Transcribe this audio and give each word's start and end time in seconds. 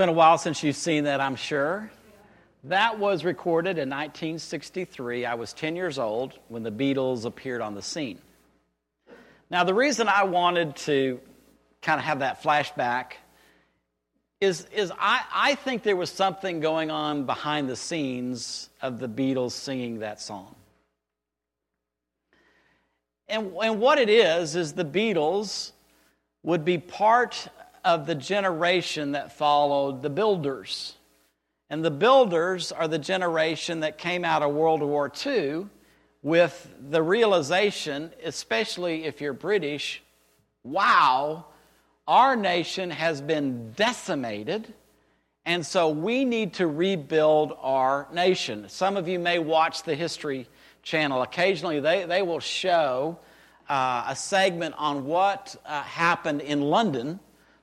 been 0.00 0.08
a 0.08 0.12
while 0.12 0.38
since 0.38 0.62
you've 0.62 0.76
seen 0.76 1.04
that, 1.04 1.20
I'm 1.20 1.36
sure. 1.36 1.90
That 2.64 2.98
was 2.98 3.22
recorded 3.22 3.72
in 3.72 3.90
1963. 3.90 5.26
I 5.26 5.34
was 5.34 5.52
10 5.52 5.76
years 5.76 5.98
old 5.98 6.38
when 6.48 6.62
the 6.62 6.72
Beatles 6.72 7.26
appeared 7.26 7.60
on 7.60 7.74
the 7.74 7.82
scene. 7.82 8.18
Now, 9.50 9.62
the 9.62 9.74
reason 9.74 10.08
I 10.08 10.24
wanted 10.24 10.74
to 10.76 11.20
kind 11.82 11.98
of 11.98 12.06
have 12.06 12.20
that 12.20 12.42
flashback 12.42 13.12
is, 14.40 14.66
is 14.74 14.90
I, 14.98 15.20
I 15.34 15.54
think 15.56 15.82
there 15.82 15.96
was 15.96 16.08
something 16.08 16.60
going 16.60 16.90
on 16.90 17.26
behind 17.26 17.68
the 17.68 17.76
scenes 17.76 18.70
of 18.80 19.00
the 19.00 19.08
Beatles 19.08 19.52
singing 19.52 19.98
that 19.98 20.18
song. 20.18 20.54
And, 23.28 23.52
and 23.62 23.78
what 23.78 23.98
it 23.98 24.08
is, 24.08 24.56
is 24.56 24.72
the 24.72 24.82
Beatles 24.82 25.72
would 26.42 26.64
be 26.64 26.78
part 26.78 27.48
of 27.84 28.06
the 28.06 28.14
generation 28.14 29.12
that 29.12 29.36
followed 29.36 30.02
the 30.02 30.10
builders. 30.10 30.94
And 31.68 31.84
the 31.84 31.90
builders 31.90 32.72
are 32.72 32.88
the 32.88 32.98
generation 32.98 33.80
that 33.80 33.96
came 33.96 34.24
out 34.24 34.42
of 34.42 34.52
World 34.52 34.82
War 34.82 35.10
II 35.24 35.66
with 36.22 36.74
the 36.90 37.02
realization, 37.02 38.12
especially 38.24 39.04
if 39.04 39.20
you're 39.20 39.32
British, 39.32 40.02
wow, 40.64 41.46
our 42.06 42.36
nation 42.36 42.90
has 42.90 43.20
been 43.20 43.72
decimated. 43.72 44.74
And 45.46 45.64
so 45.64 45.88
we 45.88 46.24
need 46.24 46.54
to 46.54 46.66
rebuild 46.66 47.56
our 47.60 48.08
nation. 48.12 48.68
Some 48.68 48.96
of 48.96 49.08
you 49.08 49.18
may 49.18 49.38
watch 49.38 49.84
the 49.84 49.94
History 49.94 50.48
Channel. 50.82 51.22
Occasionally, 51.22 51.80
they, 51.80 52.04
they 52.04 52.22
will 52.22 52.40
show 52.40 53.18
uh, 53.68 54.04
a 54.08 54.16
segment 54.16 54.74
on 54.76 55.06
what 55.06 55.54
uh, 55.64 55.82
happened 55.82 56.40
in 56.40 56.60
London 56.60 57.20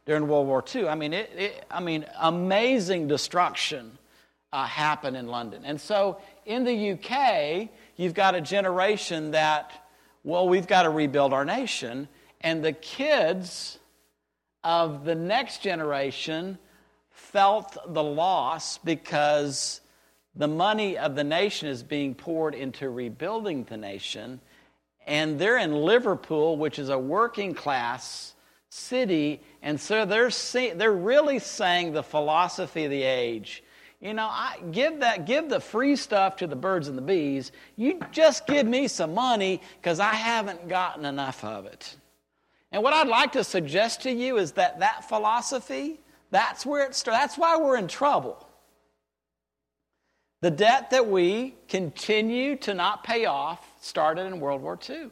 during 0.07 0.27
World 0.27 0.47
War 0.47 0.63
II. 0.73 0.87
I 0.87 0.95
mean, 0.95 1.13
it, 1.13 1.29
it 1.37 1.65
I 1.69 1.81
mean 1.81 2.05
amazing 2.19 3.07
destruction 3.07 3.97
uh, 4.51 4.65
happened 4.65 5.17
in 5.17 5.27
London. 5.27 5.63
And 5.65 5.79
so 5.79 6.19
in 6.45 6.63
the 6.63 6.91
UK, 6.93 7.69
you've 7.97 8.13
got 8.13 8.33
a 8.33 8.41
generation 8.41 9.31
that, 9.31 9.87
well, 10.23 10.47
we've 10.47 10.65
got 10.65 10.83
to 10.83 10.89
rebuild 10.89 11.33
our 11.33 11.43
nation. 11.43 12.07
And 12.41 12.63
the 12.63 12.71
kids 12.71 13.77
of 14.63 15.03
the 15.03 15.15
next 15.15 15.61
generation 15.61 16.57
felt 17.11 17.77
the 17.93 18.03
loss 18.03 18.77
because 18.77 19.81
the 20.35 20.47
money 20.47 20.97
of 20.97 21.15
the 21.15 21.23
nation 21.23 21.67
is 21.67 21.83
being 21.83 22.15
poured 22.15 22.55
into 22.55 22.89
rebuilding 22.89 23.65
the 23.65 23.75
nation. 23.75 24.39
And 25.05 25.37
they're 25.37 25.57
in 25.57 25.73
Liverpool, 25.73 26.55
which 26.55 26.79
is 26.79 26.89
a 26.89 26.97
working 26.97 27.53
class 27.53 28.33
city. 28.69 29.41
And 29.61 29.79
so 29.79 30.05
they're, 30.05 30.29
see, 30.29 30.71
they're 30.71 30.91
really 30.91 31.39
saying 31.39 31.93
the 31.93 32.03
philosophy 32.03 32.85
of 32.85 32.91
the 32.91 33.03
age. 33.03 33.63
You 33.99 34.13
know, 34.13 34.27
I 34.29 34.57
give 34.71 34.99
that 34.99 35.25
give 35.25 35.49
the 35.49 35.59
free 35.59 35.95
stuff 35.95 36.35
to 36.37 36.47
the 36.47 36.55
birds 36.55 36.87
and 36.87 36.97
the 36.97 37.01
bees. 37.01 37.51
You 37.75 37.99
just 38.11 38.45
give 38.45 38.67
me 38.67 38.87
some 38.87 39.13
money 39.13 39.59
because 39.81 39.99
I 39.99 40.13
haven't 40.13 40.67
gotten 40.67 41.03
enough 41.03 41.43
of 41.43 41.65
it. 41.65 41.95
And 42.71 42.83
what 42.83 42.93
I'd 42.93 43.07
like 43.07 43.31
to 43.31 43.43
suggest 43.43 44.01
to 44.03 44.11
you 44.11 44.37
is 44.37 44.51
that 44.53 44.79
that 44.79 45.07
philosophy, 45.09 45.99
that's 46.29 46.65
where 46.65 46.85
it 46.85 46.93
starts. 46.93 47.19
That's 47.19 47.37
why 47.37 47.57
we're 47.57 47.77
in 47.77 47.87
trouble. 47.87 48.47
The 50.41 50.51
debt 50.51 50.91
that 50.91 51.07
we 51.07 51.55
continue 51.67 52.55
to 52.57 52.75
not 52.75 53.03
pay 53.03 53.25
off 53.25 53.67
started 53.81 54.27
in 54.27 54.39
World 54.39 54.61
War 54.61 54.77
II. 54.87 55.09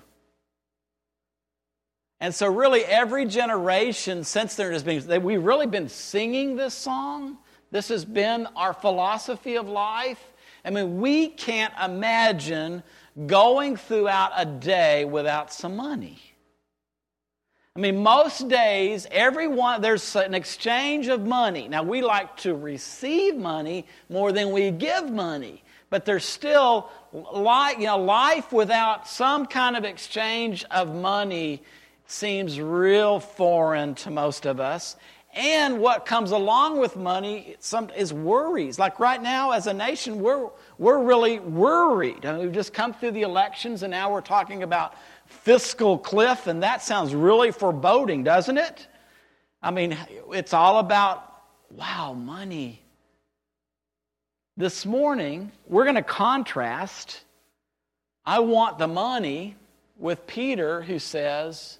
And 2.25 2.33
so, 2.33 2.51
really, 2.51 2.83
every 2.83 3.27
generation 3.27 4.23
since 4.23 4.55
there 4.55 4.71
has 4.71 4.81
been, 4.81 5.21
we've 5.21 5.43
really 5.43 5.67
been 5.67 5.87
singing 5.87 6.55
this 6.55 6.73
song. 6.73 7.37
This 7.69 7.89
has 7.89 8.03
been 8.03 8.47
our 8.55 8.73
philosophy 8.73 9.57
of 9.57 9.69
life. 9.69 10.33
I 10.65 10.71
mean, 10.71 10.99
we 10.99 11.27
can't 11.27 11.71
imagine 11.79 12.81
going 13.27 13.75
throughout 13.75 14.31
a 14.35 14.43
day 14.43 15.05
without 15.05 15.53
some 15.53 15.75
money. 15.75 16.19
I 17.75 17.81
mean, 17.81 18.01
most 18.01 18.49
days, 18.49 19.05
everyone, 19.11 19.83
there's 19.83 20.15
an 20.15 20.33
exchange 20.33 21.09
of 21.09 21.27
money. 21.27 21.67
Now, 21.67 21.83
we 21.83 22.01
like 22.01 22.37
to 22.37 22.55
receive 22.55 23.35
money 23.35 23.85
more 24.09 24.31
than 24.31 24.49
we 24.49 24.71
give 24.71 25.11
money, 25.11 25.63
but 25.91 26.05
there's 26.05 26.25
still, 26.25 26.89
you 27.13 27.85
know, 27.85 27.97
life 27.99 28.51
without 28.51 29.07
some 29.07 29.45
kind 29.45 29.77
of 29.77 29.83
exchange 29.83 30.65
of 30.71 30.95
money 30.95 31.61
seems 32.07 32.59
real 32.59 33.19
foreign 33.19 33.95
to 33.95 34.11
most 34.11 34.45
of 34.45 34.59
us. 34.59 34.95
And 35.33 35.79
what 35.79 36.05
comes 36.05 36.31
along 36.31 36.79
with 36.79 36.95
money 36.95 37.57
some, 37.59 37.89
is 37.89 38.13
worries. 38.13 38.79
Like 38.79 38.99
right 38.99 39.21
now, 39.21 39.51
as 39.51 39.67
a 39.67 39.73
nation, 39.73 40.21
we're, 40.21 40.49
we're 40.77 41.03
really 41.03 41.39
worried. 41.39 42.25
I 42.25 42.33
mean, 42.33 42.41
we've 42.43 42.53
just 42.53 42.73
come 42.73 42.93
through 42.93 43.11
the 43.11 43.23
elections, 43.23 43.83
and 43.83 43.91
now 43.91 44.11
we're 44.11 44.21
talking 44.21 44.63
about 44.63 44.95
fiscal 45.25 45.97
cliff, 45.97 46.47
and 46.47 46.63
that 46.63 46.81
sounds 46.81 47.13
really 47.13 47.51
foreboding, 47.51 48.23
doesn't 48.23 48.57
it? 48.57 48.87
I 49.61 49.71
mean, 49.71 49.97
it's 50.31 50.53
all 50.53 50.79
about, 50.79 51.41
wow, 51.69 52.13
money. 52.13 52.81
This 54.55 54.85
morning, 54.85 55.51
we're 55.67 55.83
going 55.83 55.95
to 55.95 56.01
contrast 56.01 57.25
I 58.25 58.39
want 58.39 58.79
the 58.79 58.87
money 58.87 59.55
with 59.97 60.25
Peter, 60.25 60.81
who 60.81 60.97
says, 60.97 61.77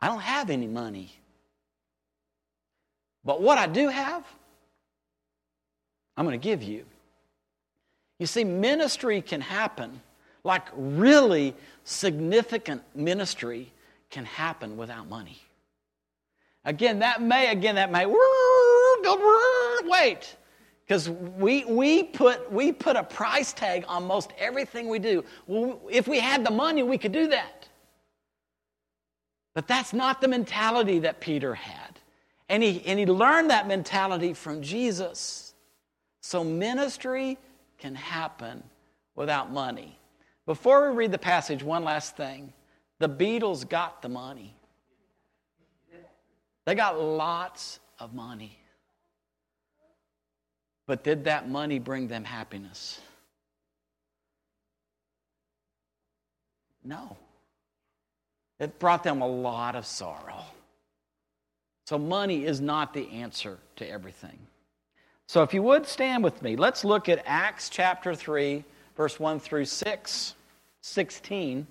I 0.00 0.08
don't 0.08 0.20
have 0.20 0.50
any 0.50 0.66
money. 0.66 1.12
But 3.24 3.42
what 3.42 3.58
I 3.58 3.66
do 3.66 3.88
have, 3.88 4.24
I'm 6.16 6.24
going 6.24 6.38
to 6.38 6.42
give 6.42 6.62
you. 6.62 6.84
You 8.18 8.26
see, 8.26 8.44
ministry 8.44 9.20
can 9.20 9.40
happen, 9.40 10.00
like 10.44 10.68
really 10.74 11.54
significant 11.84 12.82
ministry 12.94 13.72
can 14.10 14.24
happen 14.24 14.76
without 14.76 15.08
money. 15.08 15.38
Again, 16.64 17.00
that 17.00 17.20
may, 17.20 17.50
again, 17.50 17.74
that 17.76 17.92
may, 17.92 18.06
wait, 19.88 20.36
because 20.84 21.10
we, 21.10 21.64
we, 21.64 22.02
put, 22.04 22.50
we 22.50 22.72
put 22.72 22.96
a 22.96 23.02
price 23.02 23.52
tag 23.52 23.84
on 23.86 24.06
most 24.06 24.32
everything 24.38 24.88
we 24.88 24.98
do. 24.98 25.24
Well, 25.46 25.80
if 25.90 26.08
we 26.08 26.18
had 26.18 26.44
the 26.44 26.50
money, 26.50 26.82
we 26.82 26.98
could 26.98 27.12
do 27.12 27.28
that. 27.28 27.68
But 29.56 29.66
that's 29.66 29.94
not 29.94 30.20
the 30.20 30.28
mentality 30.28 30.98
that 30.98 31.18
Peter 31.18 31.54
had. 31.54 31.98
And 32.50 32.62
he, 32.62 32.84
and 32.84 32.98
he 32.98 33.06
learned 33.06 33.48
that 33.48 33.66
mentality 33.66 34.34
from 34.34 34.60
Jesus. 34.60 35.54
So 36.20 36.44
ministry 36.44 37.38
can 37.78 37.94
happen 37.94 38.62
without 39.14 39.50
money. 39.50 39.98
Before 40.44 40.90
we 40.90 40.94
read 40.94 41.10
the 41.10 41.16
passage, 41.16 41.62
one 41.62 41.84
last 41.84 42.18
thing. 42.18 42.52
The 42.98 43.08
Beatles 43.08 43.66
got 43.66 44.02
the 44.02 44.10
money. 44.10 44.54
They 46.66 46.74
got 46.74 47.00
lots 47.00 47.80
of 47.98 48.12
money. 48.12 48.58
But 50.86 51.02
did 51.02 51.24
that 51.24 51.48
money 51.48 51.78
bring 51.78 52.08
them 52.08 52.24
happiness? 52.24 53.00
No. 56.84 57.16
It 58.58 58.78
brought 58.78 59.02
them 59.02 59.20
a 59.20 59.26
lot 59.28 59.76
of 59.76 59.84
sorrow. 59.86 60.44
So, 61.86 61.98
money 61.98 62.44
is 62.44 62.60
not 62.60 62.94
the 62.94 63.08
answer 63.10 63.58
to 63.76 63.88
everything. 63.88 64.38
So, 65.28 65.42
if 65.42 65.54
you 65.54 65.62
would 65.62 65.86
stand 65.86 66.24
with 66.24 66.42
me, 66.42 66.56
let's 66.56 66.84
look 66.84 67.08
at 67.08 67.22
Acts 67.26 67.68
chapter 67.68 68.14
3, 68.14 68.64
verse 68.96 69.20
1 69.20 69.38
through 69.40 69.66
6, 69.66 70.34
16. 70.80 71.66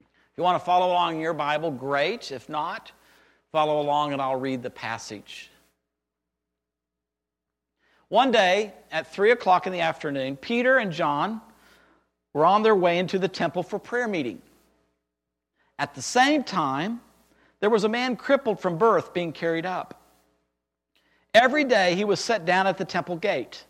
If 0.00 0.06
you 0.36 0.44
want 0.44 0.60
to 0.60 0.64
follow 0.64 0.88
along 0.88 1.16
in 1.16 1.20
your 1.20 1.32
Bible, 1.32 1.70
great. 1.70 2.30
If 2.30 2.48
not, 2.48 2.92
follow 3.52 3.80
along 3.80 4.12
and 4.12 4.20
I'll 4.20 4.38
read 4.38 4.62
the 4.62 4.70
passage. 4.70 5.50
One 8.08 8.30
day 8.30 8.72
at 8.92 9.12
3 9.12 9.32
o'clock 9.32 9.66
in 9.66 9.72
the 9.72 9.80
afternoon, 9.80 10.36
Peter 10.36 10.76
and 10.76 10.92
John 10.92 11.40
were 12.32 12.44
on 12.44 12.62
their 12.62 12.76
way 12.76 12.98
into 12.98 13.18
the 13.18 13.28
temple 13.28 13.62
for 13.62 13.78
prayer 13.78 14.06
meeting. 14.06 14.42
At 15.78 15.94
the 15.94 16.02
same 16.02 16.42
time, 16.42 17.00
there 17.60 17.70
was 17.70 17.84
a 17.84 17.88
man 17.88 18.16
crippled 18.16 18.60
from 18.60 18.78
birth 18.78 19.12
being 19.12 19.32
carried 19.32 19.66
up. 19.66 20.02
Every 21.34 21.64
day 21.64 21.94
he 21.94 22.04
was 22.04 22.18
set 22.18 22.46
down 22.46 22.66
at 22.66 22.78
the 22.78 22.84
temple 22.84 23.16
gate, 23.16 23.64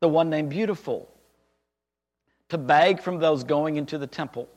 the 0.00 0.08
one 0.08 0.30
named 0.30 0.48
Beautiful, 0.48 1.12
to 2.48 2.56
beg 2.56 3.02
from 3.02 3.18
those 3.18 3.44
going 3.44 3.76
into 3.76 3.98
the 3.98 4.06
temple. 4.06 4.48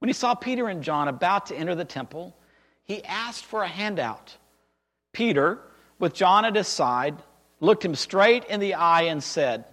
When 0.00 0.08
he 0.08 0.12
saw 0.12 0.34
Peter 0.34 0.68
and 0.68 0.82
John 0.82 1.06
about 1.06 1.46
to 1.46 1.56
enter 1.56 1.76
the 1.76 1.84
temple, 1.84 2.36
he 2.82 3.04
asked 3.04 3.44
for 3.44 3.62
a 3.62 3.68
handout. 3.68 4.36
Peter, 5.12 5.60
with 6.00 6.14
John 6.14 6.44
at 6.44 6.56
his 6.56 6.66
side, 6.66 7.16
looked 7.60 7.84
him 7.84 7.94
straight 7.94 8.44
in 8.46 8.58
the 8.58 8.74
eye 8.74 9.02
and 9.02 9.22
said, 9.22 9.64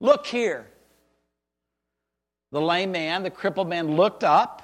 Look 0.00 0.26
here. 0.26 0.66
The 2.50 2.60
lame 2.60 2.90
man, 2.90 3.22
the 3.22 3.30
crippled 3.30 3.68
man, 3.68 3.94
looked 3.94 4.24
up 4.24 4.63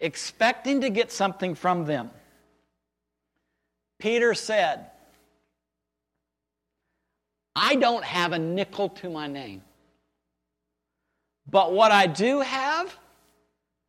expecting 0.00 0.80
to 0.80 0.90
get 0.90 1.12
something 1.12 1.54
from 1.54 1.84
them. 1.84 2.10
Peter 3.98 4.34
said, 4.34 4.86
I 7.54 7.76
don't 7.76 8.04
have 8.04 8.32
a 8.32 8.38
nickel 8.38 8.88
to 8.88 9.10
my 9.10 9.26
name. 9.26 9.62
But 11.48 11.72
what 11.72 11.92
I 11.92 12.06
do 12.06 12.40
have, 12.40 12.96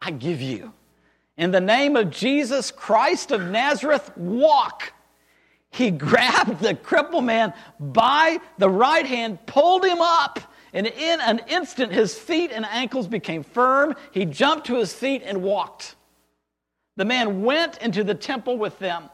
I 0.01 0.11
give 0.11 0.41
you. 0.41 0.73
In 1.37 1.51
the 1.51 1.61
name 1.61 1.95
of 1.95 2.09
Jesus 2.09 2.71
Christ 2.71 3.31
of 3.31 3.41
Nazareth, 3.41 4.15
walk. 4.17 4.93
He 5.69 5.91
grabbed 5.91 6.59
the 6.59 6.75
crippled 6.75 7.23
man 7.23 7.53
by 7.79 8.39
the 8.57 8.69
right 8.69 9.05
hand, 9.05 9.45
pulled 9.45 9.85
him 9.85 10.01
up, 10.01 10.39
and 10.73 10.87
in 10.87 11.21
an 11.21 11.41
instant 11.47 11.91
his 11.91 12.17
feet 12.17 12.51
and 12.51 12.65
ankles 12.65 13.07
became 13.07 13.43
firm. 13.43 13.95
He 14.11 14.25
jumped 14.25 14.67
to 14.67 14.75
his 14.75 14.93
feet 14.93 15.21
and 15.25 15.41
walked. 15.41 15.95
The 16.97 17.05
man 17.05 17.43
went 17.43 17.77
into 17.77 18.03
the 18.03 18.15
temple 18.15 18.57
with 18.57 18.77
them, 18.79 19.09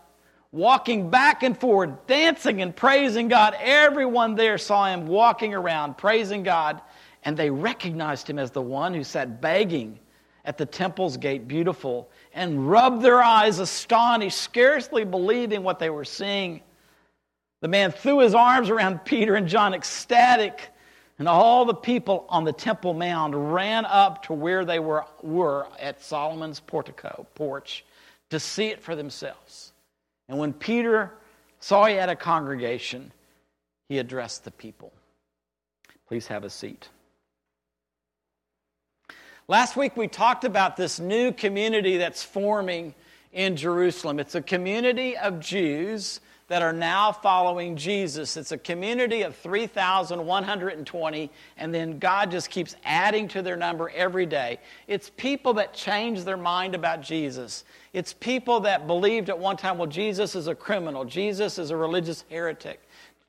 walking 0.52 1.10
back 1.10 1.44
and 1.44 1.58
forward, 1.58 2.06
dancing 2.08 2.62
and 2.62 2.76
praising 2.76 3.28
God. 3.28 3.56
Everyone 3.60 4.36
there 4.36 4.58
saw 4.58 4.86
him 4.86 5.08
walking 5.08 5.54
around, 5.54 5.98
praising 5.98 6.44
God, 6.44 6.82
and 7.24 7.38
they 7.38 7.50
recognized 7.50 8.30
him 8.30 8.40
as 8.40 8.52
the 8.52 8.62
one 8.62 8.94
who 8.94 9.04
sat 9.04 9.42
begging 9.42 10.00
at 10.46 10.58
the 10.58 10.66
temple's 10.66 11.18
gate, 11.18 11.48
beautiful, 11.48 12.10
and 12.34 12.70
rubbed 12.70 13.02
their 13.02 13.22
eyes, 13.22 13.60
astonished, 13.60 14.38
scarcely 14.38 15.04
believing 15.04 15.62
what 15.62 15.78
they 15.78 15.90
were 15.90 16.06
seeing. 16.06 16.62
The 17.60 17.68
man 17.68 17.92
threw 17.92 18.20
his 18.20 18.34
arms 18.34 18.70
around 18.70 19.04
Peter 19.04 19.36
and 19.36 19.48
John, 19.48 19.74
ecstatic, 19.74 20.70
and 21.20 21.28
all 21.28 21.66
the 21.66 21.74
people 21.74 22.26
on 22.30 22.44
the 22.44 22.54
Temple 22.54 22.94
Mound 22.94 23.54
ran 23.54 23.86
up 23.86 24.24
to 24.24 24.34
where 24.34 24.66
they 24.66 24.80
were, 24.80 25.06
were 25.22 25.68
at 25.80 26.02
Solomon's 26.02 26.60
portico, 26.60 27.26
porch, 27.34 27.84
to 28.30 28.40
see 28.40 28.68
it 28.68 28.82
for 28.82 28.96
themselves. 28.96 29.72
And 30.30 30.38
when 30.38 30.54
Peter 30.54 31.14
saw 31.60 31.86
he 31.86 31.96
had 31.96 32.10
a 32.10 32.16
congregation, 32.16 33.12
he 33.90 33.98
addressed 33.98 34.44
the 34.44 34.52
people. 34.52 34.92
Please 36.08 36.28
have 36.28 36.44
a 36.44 36.50
seat. 36.50 36.90
Last 39.48 39.76
week 39.76 39.96
we 39.98 40.08
talked 40.08 40.44
about 40.44 40.78
this 40.78 41.00
new 41.00 41.32
community 41.32 41.98
that's 41.98 42.22
forming 42.22 42.94
in 43.32 43.56
Jerusalem. 43.56 44.20
It's 44.20 44.36
a 44.36 44.42
community 44.42 45.18
of 45.18 45.40
Jews 45.40 46.20
that 46.48 46.62
are 46.62 46.74
now 46.74 47.12
following 47.12 47.76
Jesus. 47.76 48.38
It's 48.38 48.54
a 48.54 48.58
community 48.58 49.24
of 49.24 49.36
3,120, 49.36 51.30
and 51.58 51.76
then 51.76 52.00
God 52.00 52.32
just 52.32 52.50
keeps 52.50 52.76
adding 52.86 53.28
to 53.30 53.42
their 53.42 53.58
number 53.58 53.90
every 53.90 54.26
day. 54.26 54.60
It's 54.88 55.10
people 55.18 55.54
that 55.56 55.74
change 55.74 56.24
their 56.24 56.38
mind 56.38 56.74
about 56.74 57.02
Jesus. 57.02 57.66
It's 57.92 58.14
people 58.14 58.62
that 58.62 58.88
believed 58.88 59.30
at 59.30 59.38
one 59.38 59.58
time, 59.58 59.78
well, 59.78 59.88
Jesus 59.88 60.36
is 60.36 60.48
a 60.48 60.56
criminal, 60.56 61.04
Jesus 61.04 61.60
is 61.60 61.70
a 61.70 61.76
religious 61.76 62.24
heretic, 62.30 62.82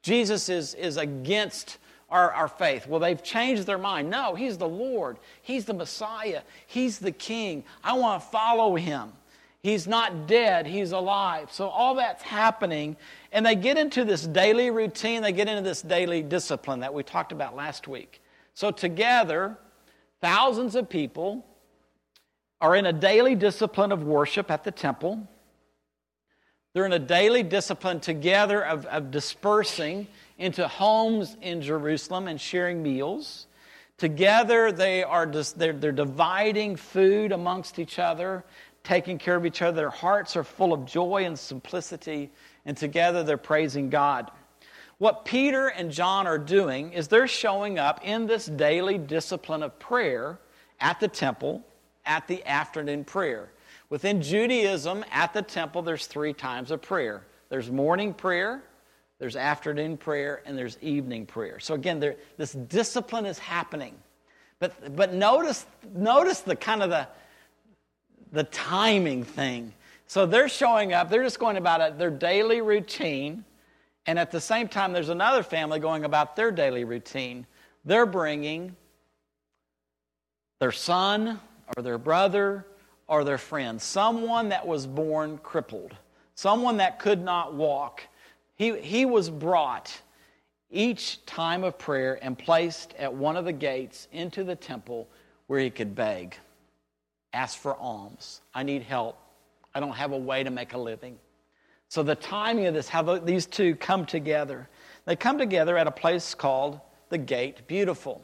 Jesus 0.02 0.48
is, 0.48 0.74
is 0.74 0.96
against 0.96 1.78
our, 2.10 2.32
our 2.32 2.48
faith. 2.48 2.86
Well, 2.86 3.00
they've 3.00 3.22
changed 3.22 3.66
their 3.66 3.78
mind. 3.78 4.08
No, 4.10 4.34
He's 4.36 4.56
the 4.56 4.68
Lord, 4.68 5.18
He's 5.42 5.64
the 5.64 5.74
Messiah, 5.74 6.42
He's 6.66 6.98
the 7.00 7.12
King. 7.12 7.64
I 7.82 7.94
want 7.94 8.22
to 8.22 8.28
follow 8.28 8.76
Him. 8.76 9.12
He's 9.62 9.86
not 9.88 10.26
dead, 10.26 10.66
He's 10.66 10.92
alive. 10.92 11.52
So 11.52 11.68
all 11.68 11.96
that's 11.96 12.22
happening. 12.22 12.96
And 13.32 13.44
they 13.44 13.54
get 13.56 13.76
into 13.76 14.04
this 14.04 14.26
daily 14.26 14.70
routine, 14.70 15.22
they 15.22 15.32
get 15.32 15.48
into 15.48 15.62
this 15.62 15.82
daily 15.82 16.22
discipline 16.22 16.80
that 16.80 16.94
we 16.94 17.02
talked 17.02 17.32
about 17.32 17.56
last 17.56 17.88
week. 17.88 18.20
So 18.54 18.70
together, 18.70 19.56
thousands 20.20 20.74
of 20.74 20.88
people 20.88 21.44
are 22.60 22.74
in 22.74 22.86
a 22.86 22.92
daily 22.92 23.34
discipline 23.34 23.92
of 23.92 24.02
worship 24.02 24.50
at 24.50 24.64
the 24.64 24.70
temple. 24.70 25.28
They're 26.74 26.86
in 26.86 26.92
a 26.92 26.98
daily 26.98 27.42
discipline 27.42 28.00
together 28.00 28.64
of, 28.64 28.86
of 28.86 29.10
dispersing 29.10 30.06
into 30.38 30.68
homes 30.68 31.36
in 31.40 31.62
Jerusalem 31.62 32.28
and 32.28 32.40
sharing 32.40 32.82
meals. 32.82 33.46
Together, 33.96 34.70
they 34.70 35.02
are 35.02 35.26
just, 35.26 35.58
they're, 35.58 35.72
they're 35.72 35.90
dividing 35.90 36.76
food 36.76 37.32
amongst 37.32 37.80
each 37.80 37.98
other, 37.98 38.44
taking 38.88 39.18
care 39.18 39.36
of 39.36 39.44
each 39.44 39.60
other. 39.60 39.76
Their 39.76 39.90
hearts 39.90 40.34
are 40.34 40.42
full 40.42 40.72
of 40.72 40.86
joy 40.86 41.26
and 41.26 41.38
simplicity, 41.38 42.30
and 42.64 42.74
together 42.74 43.22
they're 43.22 43.36
praising 43.36 43.90
God. 43.90 44.30
What 44.96 45.26
Peter 45.26 45.68
and 45.68 45.92
John 45.92 46.26
are 46.26 46.38
doing 46.38 46.94
is 46.94 47.06
they're 47.06 47.28
showing 47.28 47.78
up 47.78 48.00
in 48.02 48.26
this 48.26 48.46
daily 48.46 48.96
discipline 48.96 49.62
of 49.62 49.78
prayer 49.78 50.38
at 50.80 51.00
the 51.00 51.08
temple 51.08 51.62
at 52.06 52.26
the 52.28 52.44
afternoon 52.46 53.04
prayer. 53.04 53.50
Within 53.90 54.22
Judaism, 54.22 55.04
at 55.12 55.34
the 55.34 55.42
temple, 55.42 55.82
there's 55.82 56.06
three 56.06 56.32
times 56.32 56.70
of 56.70 56.80
prayer 56.80 57.24
there's 57.50 57.70
morning 57.70 58.14
prayer, 58.14 58.62
there's 59.18 59.36
afternoon 59.36 59.98
prayer, 59.98 60.42
and 60.46 60.56
there's 60.56 60.78
evening 60.80 61.26
prayer. 61.26 61.58
So 61.60 61.74
again, 61.74 62.00
there, 62.00 62.16
this 62.38 62.52
discipline 62.52 63.26
is 63.26 63.38
happening. 63.38 63.94
But, 64.60 64.96
but 64.96 65.12
notice, 65.12 65.66
notice 65.94 66.40
the 66.40 66.56
kind 66.56 66.82
of 66.82 66.90
the, 66.90 67.06
the 68.32 68.44
timing 68.44 69.24
thing. 69.24 69.72
So 70.06 70.26
they're 70.26 70.48
showing 70.48 70.92
up, 70.92 71.10
they're 71.10 71.22
just 71.22 71.38
going 71.38 71.56
about 71.56 71.80
it, 71.80 71.98
their 71.98 72.10
daily 72.10 72.60
routine, 72.60 73.44
and 74.06 74.18
at 74.18 74.30
the 74.30 74.40
same 74.40 74.68
time, 74.68 74.92
there's 74.92 75.10
another 75.10 75.42
family 75.42 75.80
going 75.80 76.04
about 76.04 76.34
their 76.34 76.50
daily 76.50 76.84
routine. 76.84 77.46
They're 77.84 78.06
bringing 78.06 78.74
their 80.60 80.72
son 80.72 81.38
or 81.76 81.82
their 81.82 81.98
brother 81.98 82.66
or 83.06 83.24
their 83.24 83.38
friend, 83.38 83.80
someone 83.80 84.48
that 84.48 84.66
was 84.66 84.86
born 84.86 85.38
crippled, 85.38 85.94
someone 86.34 86.78
that 86.78 86.98
could 86.98 87.22
not 87.22 87.54
walk 87.54 88.02
he, 88.58 88.76
he 88.80 89.06
was 89.06 89.30
brought 89.30 90.02
each 90.68 91.24
time 91.24 91.62
of 91.62 91.78
prayer 91.78 92.18
and 92.20 92.36
placed 92.36 92.92
at 92.98 93.14
one 93.14 93.36
of 93.36 93.44
the 93.44 93.52
gates 93.52 94.08
into 94.12 94.42
the 94.42 94.56
temple 94.56 95.08
where 95.46 95.60
he 95.60 95.70
could 95.70 95.94
beg, 95.94 96.36
ask 97.32 97.58
for 97.58 97.76
alms. 97.76 98.40
I 98.54 98.62
need 98.62 98.82
help. 98.82 99.18
I 99.74 99.80
don't 99.80 99.92
have 99.92 100.12
a 100.12 100.18
way 100.18 100.42
to 100.42 100.50
make 100.50 100.72
a 100.72 100.78
living. 100.78 101.18
So, 101.88 102.02
the 102.02 102.14
timing 102.14 102.66
of 102.66 102.74
this, 102.74 102.88
how 102.88 103.18
these 103.18 103.46
two 103.46 103.74
come 103.74 104.04
together, 104.04 104.68
they 105.06 105.16
come 105.16 105.38
together 105.38 105.76
at 105.78 105.86
a 105.86 105.90
place 105.90 106.34
called 106.34 106.80
the 107.08 107.18
Gate 107.18 107.66
Beautiful. 107.66 108.22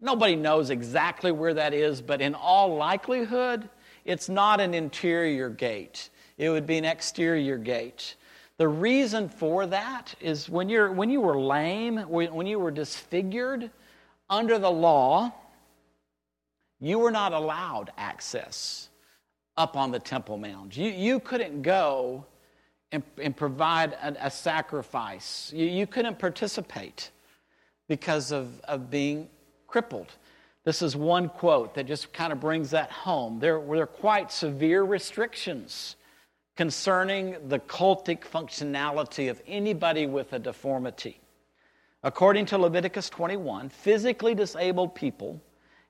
Nobody 0.00 0.36
knows 0.36 0.70
exactly 0.70 1.32
where 1.32 1.54
that 1.54 1.74
is, 1.74 2.00
but 2.00 2.20
in 2.20 2.34
all 2.34 2.76
likelihood, 2.76 3.68
it's 4.04 4.28
not 4.28 4.60
an 4.60 4.72
interior 4.72 5.50
gate. 5.50 6.08
It 6.38 6.48
would 6.48 6.66
be 6.66 6.78
an 6.78 6.84
exterior 6.84 7.58
gate. 7.58 8.16
The 8.56 8.68
reason 8.68 9.28
for 9.28 9.66
that 9.66 10.14
is 10.20 10.48
when, 10.48 10.68
you're, 10.68 10.92
when 10.92 11.10
you 11.10 11.20
were 11.20 11.38
lame, 11.38 11.98
when 11.98 12.46
you 12.46 12.58
were 12.58 12.70
disfigured, 12.70 13.70
under 14.28 14.58
the 14.58 14.70
law, 14.70 15.32
you 16.80 16.98
were 16.98 17.10
not 17.10 17.32
allowed 17.32 17.92
access 17.98 18.88
up 19.56 19.76
on 19.76 19.90
the 19.90 19.98
Temple 19.98 20.38
Mount. 20.38 20.76
You, 20.76 20.90
you 20.90 21.20
couldn't 21.20 21.62
go 21.62 22.24
and, 22.92 23.02
and 23.18 23.36
provide 23.36 23.92
a, 23.92 24.26
a 24.26 24.30
sacrifice, 24.30 25.52
you, 25.54 25.66
you 25.66 25.86
couldn't 25.86 26.18
participate 26.18 27.10
because 27.88 28.32
of, 28.32 28.60
of 28.64 28.90
being 28.90 29.28
crippled. 29.66 30.12
This 30.64 30.82
is 30.82 30.96
one 30.96 31.28
quote 31.28 31.74
that 31.74 31.86
just 31.86 32.12
kind 32.12 32.32
of 32.32 32.40
brings 32.40 32.70
that 32.70 32.90
home. 32.90 33.38
There 33.38 33.60
were 33.60 33.86
quite 33.86 34.30
severe 34.30 34.82
restrictions 34.82 35.96
concerning 36.56 37.36
the 37.48 37.58
cultic 37.60 38.20
functionality 38.20 39.30
of 39.30 39.40
anybody 39.46 40.06
with 40.06 40.32
a 40.32 40.38
deformity. 40.38 41.20
According 42.02 42.46
to 42.46 42.58
Leviticus 42.58 43.08
21, 43.08 43.68
physically 43.68 44.34
disabled 44.34 44.94
people 44.94 45.40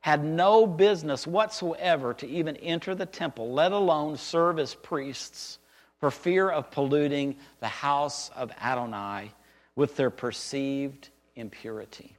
had 0.01 0.25
no 0.25 0.67
business 0.67 1.27
whatsoever 1.27 2.15
to 2.15 2.27
even 2.27 2.57
enter 2.57 2.95
the 2.95 3.07
temple, 3.07 3.53
let 3.53 3.73
alone 3.73 4.17
serve 4.17 4.59
as 4.59 4.75
priests, 4.75 5.59
for 5.99 6.11
fear 6.11 6.49
of 6.49 6.71
polluting 6.71 7.37
the 7.61 7.69
house 7.69 8.31
of 8.31 8.51
Adonai 8.61 9.31
with 9.77 9.97
their 9.97 10.11
perceived 10.11 11.11
impurity. 11.37 12.17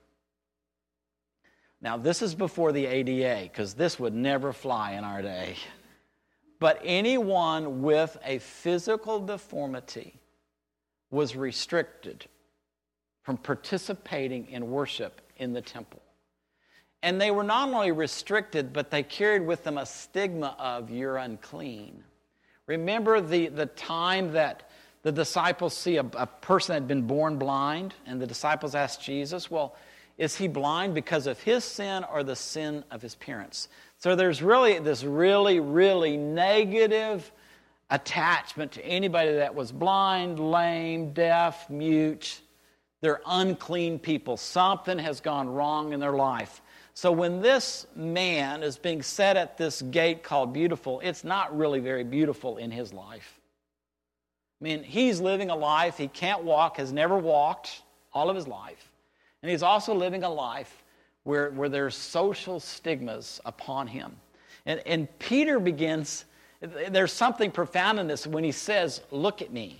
Now, 1.81 1.97
this 1.97 2.21
is 2.21 2.35
before 2.35 2.71
the 2.71 2.85
ADA, 2.85 3.49
because 3.51 3.73
this 3.73 3.99
would 3.99 4.13
never 4.13 4.53
fly 4.53 4.91
in 4.91 5.03
our 5.03 5.23
day. 5.23 5.55
But 6.59 6.79
anyone 6.83 7.81
with 7.81 8.15
a 8.23 8.37
physical 8.37 9.19
deformity 9.19 10.19
was 11.09 11.35
restricted 11.35 12.25
from 13.23 13.37
participating 13.37 14.47
in 14.47 14.69
worship 14.69 15.21
in 15.37 15.53
the 15.53 15.61
temple. 15.61 16.03
And 17.03 17.19
they 17.19 17.31
were 17.31 17.43
not 17.43 17.69
only 17.69 17.91
restricted, 17.91 18.73
but 18.73 18.91
they 18.91 19.03
carried 19.03 19.45
with 19.45 19.63
them 19.63 19.77
a 19.77 19.85
stigma 19.85 20.55
of 20.59 20.91
you're 20.91 21.17
unclean. 21.17 22.03
Remember 22.67 23.19
the, 23.21 23.47
the 23.47 23.65
time 23.65 24.33
that 24.33 24.69
the 25.03 25.11
disciples 25.11 25.75
see 25.75 25.97
a, 25.97 26.05
a 26.13 26.27
person 26.27 26.73
had 26.73 26.87
been 26.87 27.01
born 27.03 27.37
blind, 27.37 27.95
and 28.05 28.21
the 28.21 28.27
disciples 28.27 28.75
asked 28.75 29.01
Jesus, 29.01 29.49
Well, 29.49 29.75
is 30.17 30.35
he 30.35 30.47
blind 30.47 30.93
because 30.93 31.25
of 31.25 31.39
his 31.39 31.63
sin 31.63 32.03
or 32.03 32.23
the 32.23 32.35
sin 32.35 32.83
of 32.91 33.01
his 33.01 33.15
parents? 33.15 33.67
So 33.97 34.15
there's 34.15 34.43
really 34.43 34.77
this 34.77 35.03
really, 35.03 35.59
really 35.59 36.17
negative 36.17 37.31
attachment 37.89 38.73
to 38.73 38.85
anybody 38.85 39.33
that 39.33 39.55
was 39.55 39.71
blind, 39.71 40.39
lame, 40.39 41.13
deaf, 41.13 41.69
mute. 41.69 42.39
They're 43.01 43.21
unclean 43.25 43.99
people. 43.99 44.37
Something 44.37 44.99
has 44.99 45.19
gone 45.19 45.49
wrong 45.49 45.93
in 45.93 45.99
their 45.99 46.13
life. 46.13 46.61
So 46.93 47.11
when 47.11 47.41
this 47.41 47.87
man 47.95 48.63
is 48.63 48.77
being 48.77 49.01
set 49.01 49.37
at 49.37 49.57
this 49.57 49.81
gate 49.81 50.23
called 50.23 50.53
beautiful, 50.53 50.99
it's 51.03 51.23
not 51.23 51.57
really 51.57 51.79
very 51.79 52.03
beautiful 52.03 52.57
in 52.57 52.69
his 52.69 52.93
life. 52.93 53.39
I 54.59 54.63
mean, 54.63 54.83
he's 54.83 55.19
living 55.19 55.49
a 55.49 55.55
life 55.55 55.97
he 55.97 56.07
can't 56.07 56.43
walk, 56.43 56.77
has 56.77 56.93
never 56.93 57.17
walked 57.17 57.81
all 58.13 58.29
of 58.29 58.35
his 58.35 58.47
life. 58.47 58.91
And 59.41 59.49
he's 59.49 59.63
also 59.63 59.95
living 59.95 60.23
a 60.23 60.29
life 60.29 60.83
where, 61.23 61.49
where 61.51 61.69
there's 61.69 61.95
social 61.95 62.59
stigmas 62.59 63.41
upon 63.45 63.87
him. 63.87 64.15
And, 64.67 64.81
and 64.85 65.07
Peter 65.17 65.59
begins, 65.59 66.25
there's 66.61 67.11
something 67.11 67.49
profound 67.49 67.99
in 67.99 68.07
this 68.07 68.27
when 68.27 68.43
he 68.43 68.51
says, 68.51 69.01
Look 69.09 69.41
at 69.41 69.51
me. 69.51 69.79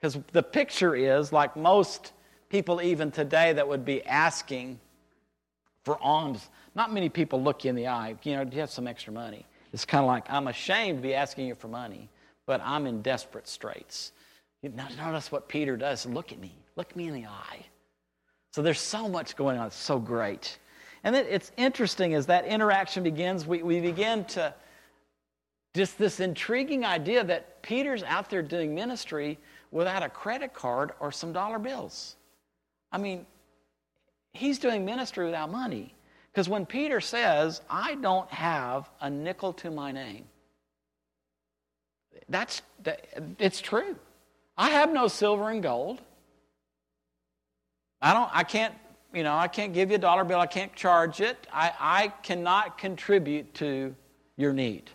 Because 0.00 0.18
the 0.32 0.42
picture 0.42 0.94
is 0.94 1.32
like 1.32 1.56
most 1.56 2.12
people, 2.48 2.80
even 2.82 3.10
today, 3.10 3.52
that 3.52 3.66
would 3.66 3.84
be 3.84 4.04
asking 4.04 4.78
for 5.84 5.98
alms. 6.02 6.48
Not 6.74 6.92
many 6.92 7.08
people 7.08 7.42
look 7.42 7.64
you 7.64 7.70
in 7.70 7.76
the 7.76 7.88
eye. 7.88 8.16
You 8.22 8.36
know, 8.36 8.44
do 8.44 8.54
you 8.54 8.60
have 8.60 8.70
some 8.70 8.86
extra 8.86 9.12
money? 9.12 9.44
It's 9.72 9.84
kind 9.84 10.02
of 10.02 10.08
like, 10.08 10.30
I'm 10.30 10.48
ashamed 10.48 10.98
to 10.98 11.02
be 11.02 11.14
asking 11.14 11.46
you 11.46 11.54
for 11.54 11.68
money 11.68 12.08
but 12.48 12.62
I'm 12.64 12.86
in 12.86 13.02
desperate 13.02 13.46
straits. 13.46 14.12
Now, 14.62 14.88
notice 14.96 15.30
what 15.30 15.48
Peter 15.48 15.76
does. 15.76 16.06
Look 16.06 16.32
at 16.32 16.40
me. 16.40 16.50
Look 16.76 16.96
me 16.96 17.06
in 17.06 17.12
the 17.12 17.26
eye. 17.26 17.66
So 18.52 18.62
there's 18.62 18.80
so 18.80 19.06
much 19.06 19.36
going 19.36 19.58
on. 19.58 19.66
It's 19.66 19.76
so 19.76 19.98
great. 19.98 20.58
And 21.04 21.14
it's 21.14 21.52
interesting 21.58 22.14
as 22.14 22.24
that 22.26 22.46
interaction 22.46 23.02
begins, 23.02 23.46
we, 23.46 23.62
we 23.62 23.80
begin 23.80 24.24
to 24.24 24.54
just 25.74 25.98
this 25.98 26.20
intriguing 26.20 26.86
idea 26.86 27.22
that 27.22 27.60
Peter's 27.60 28.02
out 28.02 28.30
there 28.30 28.42
doing 28.42 28.74
ministry 28.74 29.38
without 29.70 30.02
a 30.02 30.08
credit 30.08 30.54
card 30.54 30.92
or 31.00 31.12
some 31.12 31.34
dollar 31.34 31.58
bills. 31.58 32.16
I 32.90 32.98
mean, 32.98 33.26
he's 34.32 34.58
doing 34.58 34.84
ministry 34.84 35.24
without 35.24 35.50
money. 35.50 35.94
Because 36.32 36.48
when 36.48 36.66
Peter 36.66 37.00
says, 37.00 37.60
I 37.68 37.96
don't 37.96 38.30
have 38.30 38.88
a 39.00 39.10
nickel 39.10 39.52
to 39.54 39.70
my 39.70 39.92
name, 39.92 40.24
that's, 42.28 42.62
that, 42.84 43.06
it's 43.38 43.60
true. 43.60 43.96
I 44.56 44.70
have 44.70 44.92
no 44.92 45.08
silver 45.08 45.50
and 45.50 45.62
gold. 45.62 46.00
I 48.00 48.12
don't, 48.12 48.30
I 48.32 48.44
can't, 48.44 48.74
you 49.12 49.22
know, 49.22 49.34
I 49.34 49.48
can't 49.48 49.72
give 49.72 49.90
you 49.90 49.96
a 49.96 50.00
dollar 50.00 50.24
bill. 50.24 50.38
I 50.38 50.46
can't 50.46 50.74
charge 50.74 51.20
it. 51.20 51.46
I, 51.52 51.72
I 51.78 52.08
cannot 52.22 52.78
contribute 52.78 53.54
to 53.54 53.94
your 54.36 54.52
need 54.52 54.90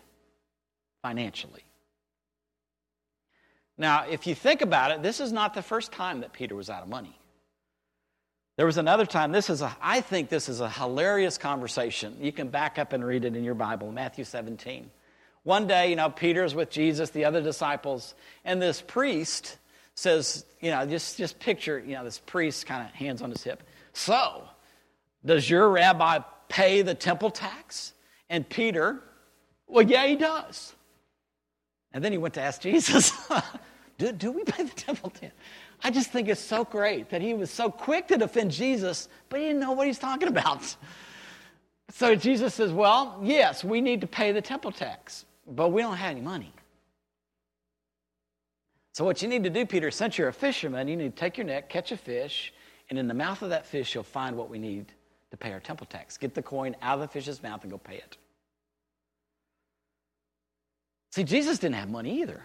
financially. 1.02 1.64
Now, 3.76 4.06
if 4.08 4.26
you 4.26 4.34
think 4.34 4.62
about 4.62 4.92
it, 4.92 5.02
this 5.02 5.18
is 5.20 5.32
not 5.32 5.54
the 5.54 5.62
first 5.62 5.92
time 5.92 6.20
that 6.20 6.32
Peter 6.32 6.54
was 6.54 6.70
out 6.70 6.82
of 6.82 6.88
money. 6.88 7.18
There 8.56 8.66
was 8.66 8.78
another 8.78 9.04
time. 9.04 9.32
This 9.32 9.50
is 9.50 9.62
a, 9.62 9.76
I 9.80 10.00
think 10.00 10.28
this 10.28 10.48
is 10.48 10.60
a 10.60 10.68
hilarious 10.68 11.38
conversation. 11.38 12.16
You 12.20 12.30
can 12.30 12.48
back 12.48 12.78
up 12.78 12.92
and 12.92 13.04
read 13.04 13.24
it 13.24 13.34
in 13.34 13.42
your 13.42 13.54
Bible, 13.54 13.90
Matthew 13.90 14.24
17. 14.24 14.90
One 15.42 15.66
day, 15.66 15.90
you 15.90 15.96
know, 15.96 16.08
Peter's 16.08 16.54
with 16.54 16.70
Jesus, 16.70 17.10
the 17.10 17.24
other 17.24 17.42
disciples, 17.42 18.14
and 18.44 18.62
this 18.62 18.80
priest 18.80 19.58
says, 19.94 20.44
you 20.60 20.70
know, 20.70 20.86
just, 20.86 21.18
just 21.18 21.38
picture, 21.38 21.78
you 21.78 21.94
know, 21.94 22.04
this 22.04 22.18
priest 22.18 22.66
kind 22.66 22.86
of 22.86 22.94
hands 22.94 23.22
on 23.22 23.30
his 23.30 23.42
hip. 23.42 23.62
So, 23.92 24.44
does 25.24 25.48
your 25.48 25.68
rabbi 25.68 26.20
pay 26.48 26.82
the 26.82 26.94
temple 26.94 27.30
tax? 27.30 27.92
And 28.30 28.48
Peter, 28.48 29.00
well, 29.66 29.84
yeah, 29.84 30.06
he 30.06 30.16
does. 30.16 30.74
And 31.92 32.02
then 32.02 32.12
he 32.12 32.18
went 32.18 32.34
to 32.34 32.40
ask 32.40 32.60
Jesus, 32.62 33.12
do, 33.98 34.12
do 34.12 34.32
we 34.32 34.44
pay 34.44 34.62
the 34.62 34.74
temple 34.74 35.10
tax? 35.10 35.34
I 35.84 35.90
just 35.90 36.10
think 36.10 36.28
it's 36.28 36.40
so 36.40 36.64
great 36.64 37.10
that 37.10 37.22
he 37.22 37.34
was 37.34 37.50
so 37.50 37.70
quick 37.70 38.08
to 38.08 38.16
defend 38.16 38.50
Jesus, 38.50 39.08
but 39.28 39.38
he 39.38 39.46
didn't 39.46 39.60
know 39.60 39.72
what 39.72 39.86
he's 39.86 39.98
talking 39.98 40.28
about. 40.28 40.76
So 41.90 42.14
Jesus 42.16 42.54
says, 42.54 42.72
Well, 42.72 43.20
yes, 43.22 43.62
we 43.62 43.82
need 43.82 44.00
to 44.00 44.06
pay 44.06 44.32
the 44.32 44.40
temple 44.40 44.72
tax 44.72 45.26
but 45.46 45.70
we 45.70 45.82
don't 45.82 45.96
have 45.96 46.10
any 46.10 46.20
money. 46.20 46.52
So, 48.92 49.04
what 49.04 49.22
you 49.22 49.28
need 49.28 49.44
to 49.44 49.50
do, 49.50 49.66
Peter, 49.66 49.90
since 49.90 50.16
you're 50.18 50.28
a 50.28 50.32
fisherman, 50.32 50.86
you 50.86 50.96
need 50.96 51.16
to 51.16 51.20
take 51.20 51.36
your 51.36 51.46
net, 51.46 51.68
catch 51.68 51.90
a 51.90 51.96
fish, 51.96 52.52
and 52.90 52.98
in 52.98 53.08
the 53.08 53.14
mouth 53.14 53.42
of 53.42 53.50
that 53.50 53.66
fish, 53.66 53.94
you'll 53.94 54.04
find 54.04 54.36
what 54.36 54.48
we 54.48 54.58
need 54.58 54.86
to 55.30 55.36
pay 55.36 55.52
our 55.52 55.60
temple 55.60 55.86
tax. 55.86 56.16
Get 56.16 56.34
the 56.34 56.42
coin 56.42 56.76
out 56.80 56.94
of 56.94 57.00
the 57.00 57.08
fish's 57.08 57.42
mouth 57.42 57.62
and 57.62 57.72
go 57.72 57.78
pay 57.78 57.96
it. 57.96 58.16
See, 61.10 61.24
Jesus 61.24 61.58
didn't 61.58 61.76
have 61.76 61.90
money 61.90 62.20
either. 62.22 62.44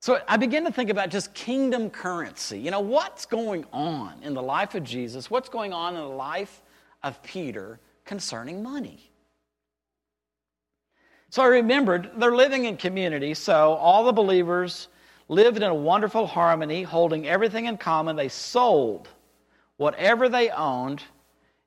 So 0.00 0.20
I 0.26 0.38
begin 0.38 0.64
to 0.64 0.72
think 0.72 0.88
about 0.88 1.10
just 1.10 1.34
kingdom 1.34 1.90
currency. 1.90 2.58
You 2.58 2.70
know, 2.70 2.80
what's 2.80 3.26
going 3.26 3.66
on 3.72 4.22
in 4.22 4.32
the 4.32 4.42
life 4.42 4.74
of 4.74 4.82
Jesus? 4.82 5.30
What's 5.30 5.50
going 5.50 5.74
on 5.74 5.94
in 5.94 6.00
the 6.00 6.08
life 6.08 6.62
of 7.02 7.22
Peter 7.22 7.78
concerning 8.04 8.62
money. 8.62 9.10
So 11.28 11.42
I 11.42 11.46
remembered 11.46 12.10
they're 12.16 12.34
living 12.34 12.64
in 12.64 12.76
community, 12.76 13.34
so 13.34 13.74
all 13.74 14.04
the 14.04 14.12
believers 14.12 14.88
lived 15.28 15.58
in 15.58 15.62
a 15.62 15.74
wonderful 15.74 16.26
harmony, 16.26 16.82
holding 16.82 17.28
everything 17.28 17.66
in 17.66 17.76
common. 17.76 18.16
They 18.16 18.28
sold 18.28 19.08
whatever 19.76 20.28
they 20.28 20.50
owned, 20.50 21.02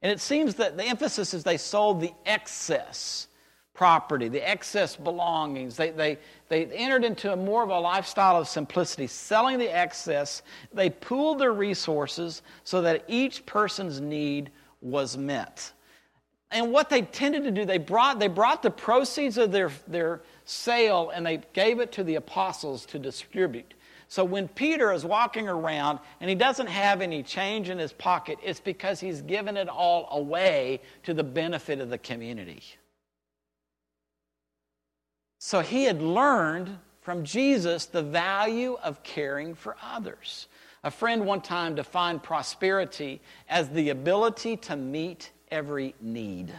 and 0.01 0.11
it 0.11 0.19
seems 0.19 0.55
that 0.55 0.75
the 0.75 0.83
emphasis 0.83 1.33
is 1.33 1.43
they 1.43 1.57
sold 1.57 2.01
the 2.01 2.11
excess 2.25 3.27
property, 3.73 4.27
the 4.27 4.47
excess 4.47 4.95
belongings. 4.95 5.75
They, 5.75 5.91
they, 5.91 6.17
they 6.49 6.65
entered 6.65 7.03
into 7.03 7.33
a 7.33 7.35
more 7.35 7.63
of 7.63 7.69
a 7.69 7.79
lifestyle 7.79 8.39
of 8.39 8.47
simplicity, 8.47 9.07
selling 9.07 9.57
the 9.57 9.75
excess. 9.75 10.43
They 10.73 10.89
pooled 10.89 11.39
their 11.39 11.53
resources 11.53 12.41
so 12.63 12.81
that 12.81 13.03
each 13.07 13.45
person's 13.45 13.99
need 13.99 14.51
was 14.81 15.17
met 15.17 15.73
and 16.53 16.71
what 16.71 16.89
they 16.89 17.01
tended 17.01 17.43
to 17.43 17.51
do, 17.51 17.65
they 17.65 17.79
brought, 17.79 18.19
they 18.19 18.27
brought 18.27 18.61
the 18.61 18.69
proceeds 18.69 19.37
of 19.37 19.51
their, 19.51 19.71
their 19.87 20.21
sale 20.45 21.11
and 21.13 21.25
they 21.25 21.41
gave 21.53 21.79
it 21.79 21.91
to 21.93 22.03
the 22.03 22.15
apostles 22.15 22.85
to 22.87 22.99
distribute. 22.99 23.73
So 24.07 24.23
when 24.23 24.47
Peter 24.47 24.93
is 24.93 25.03
walking 25.03 25.49
around 25.49 25.97
and 26.21 26.29
he 26.29 26.35
doesn't 26.35 26.67
have 26.67 27.01
any 27.01 27.23
change 27.23 27.69
in 27.69 27.79
his 27.79 27.91
pocket, 27.91 28.37
it's 28.43 28.59
because 28.59 28.99
he's 28.99 29.23
given 29.23 29.57
it 29.57 29.67
all 29.67 30.07
away 30.11 30.81
to 31.03 31.15
the 31.15 31.23
benefit 31.23 31.79
of 31.79 31.89
the 31.89 31.97
community. 31.97 32.61
So 35.45 35.59
he 35.59 35.83
had 35.83 36.01
learned 36.01 36.79
from 37.01 37.25
Jesus 37.25 37.87
the 37.87 38.01
value 38.01 38.77
of 38.81 39.03
caring 39.03 39.55
for 39.55 39.75
others. 39.83 40.47
A 40.85 40.89
friend 40.89 41.25
one 41.25 41.41
time 41.41 41.75
defined 41.75 42.23
prosperity 42.23 43.19
as 43.49 43.67
the 43.67 43.89
ability 43.89 44.55
to 44.55 44.77
meet 44.77 45.33
every 45.51 45.95
need. 45.99 46.53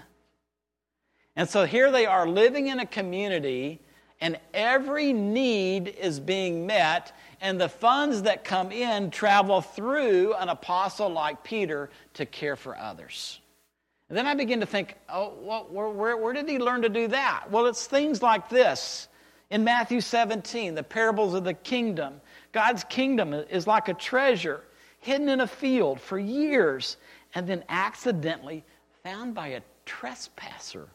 And 1.34 1.48
so 1.48 1.64
here 1.64 1.90
they 1.90 2.04
are 2.04 2.28
living 2.28 2.66
in 2.66 2.78
a 2.78 2.84
community, 2.84 3.80
and 4.20 4.38
every 4.52 5.14
need 5.14 5.88
is 5.88 6.20
being 6.20 6.66
met, 6.66 7.16
and 7.40 7.58
the 7.58 7.70
funds 7.70 8.20
that 8.24 8.44
come 8.44 8.70
in 8.70 9.10
travel 9.10 9.62
through 9.62 10.34
an 10.34 10.50
apostle 10.50 11.08
like 11.08 11.42
Peter 11.42 11.88
to 12.12 12.26
care 12.26 12.54
for 12.54 12.76
others. 12.76 13.40
And 14.14 14.18
then 14.20 14.26
I 14.28 14.34
begin 14.34 14.60
to 14.60 14.66
think, 14.66 14.94
oh, 15.08 15.32
well, 15.40 15.66
where, 15.68 15.88
where, 15.88 16.16
where 16.16 16.32
did 16.32 16.48
he 16.48 16.60
learn 16.60 16.82
to 16.82 16.88
do 16.88 17.08
that? 17.08 17.50
Well, 17.50 17.66
it's 17.66 17.84
things 17.88 18.22
like 18.22 18.48
this. 18.48 19.08
In 19.50 19.64
Matthew 19.64 20.00
17, 20.00 20.76
the 20.76 20.84
parables 20.84 21.34
of 21.34 21.42
the 21.42 21.54
kingdom, 21.54 22.20
God's 22.52 22.84
kingdom 22.84 23.34
is 23.34 23.66
like 23.66 23.88
a 23.88 23.94
treasure 23.94 24.60
hidden 25.00 25.28
in 25.28 25.40
a 25.40 25.48
field 25.48 26.00
for 26.00 26.16
years 26.16 26.96
and 27.34 27.48
then 27.48 27.64
accidentally 27.68 28.62
found 29.02 29.34
by 29.34 29.48
a 29.48 29.62
trespasser. 29.84 30.86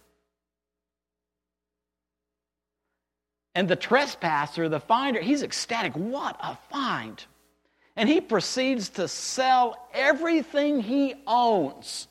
And 3.53 3.67
the 3.67 3.75
trespasser, 3.75 4.69
the 4.69 4.79
finder, 4.79 5.19
he's 5.19 5.43
ecstatic. 5.43 5.91
What 5.91 6.37
a 6.41 6.57
find! 6.71 7.21
And 7.97 8.07
he 8.07 8.21
proceeds 8.21 8.87
to 8.91 9.09
sell 9.09 9.89
everything 9.93 10.79
he 10.79 11.15
owns 11.27 12.07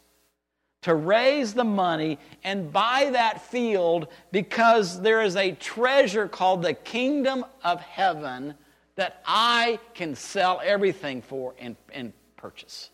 to 0.82 0.94
raise 0.94 1.54
the 1.54 1.64
money 1.64 2.18
and 2.44 2.72
buy 2.72 3.10
that 3.12 3.42
field 3.50 4.08
because 4.30 5.00
there 5.00 5.22
is 5.22 5.36
a 5.36 5.52
treasure 5.52 6.28
called 6.28 6.62
the 6.62 6.74
kingdom 6.74 7.44
of 7.64 7.80
heaven 7.80 8.54
that 8.94 9.22
I 9.26 9.78
can 9.94 10.14
sell 10.14 10.60
everything 10.64 11.22
for 11.22 11.54
and, 11.58 11.76
and 11.92 12.12
purchase. 12.36 12.90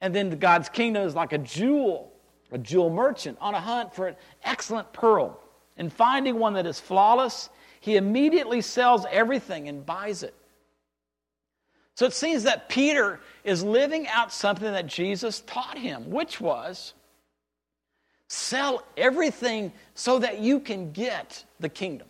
And 0.00 0.14
then 0.14 0.38
God's 0.38 0.68
kingdom 0.68 1.06
is 1.06 1.14
like 1.14 1.32
a 1.32 1.38
jewel, 1.38 2.12
a 2.52 2.58
jewel 2.58 2.90
merchant 2.90 3.38
on 3.40 3.54
a 3.54 3.60
hunt 3.60 3.94
for 3.94 4.08
an 4.08 4.16
excellent 4.44 4.92
pearl. 4.92 5.38
And 5.76 5.92
finding 5.92 6.38
one 6.38 6.54
that 6.54 6.66
is 6.66 6.80
flawless, 6.80 7.50
he 7.80 7.96
immediately 7.96 8.60
sells 8.60 9.06
everything 9.10 9.68
and 9.68 9.84
buys 9.84 10.22
it. 10.22 10.34
So 12.00 12.06
it 12.06 12.14
seems 12.14 12.44
that 12.44 12.70
Peter 12.70 13.20
is 13.44 13.62
living 13.62 14.08
out 14.08 14.32
something 14.32 14.72
that 14.72 14.86
Jesus 14.86 15.42
taught 15.42 15.76
him, 15.76 16.08
which 16.08 16.40
was 16.40 16.94
sell 18.26 18.82
everything 18.96 19.70
so 19.94 20.18
that 20.20 20.38
you 20.38 20.60
can 20.60 20.92
get 20.92 21.44
the 21.58 21.68
kingdom. 21.68 22.08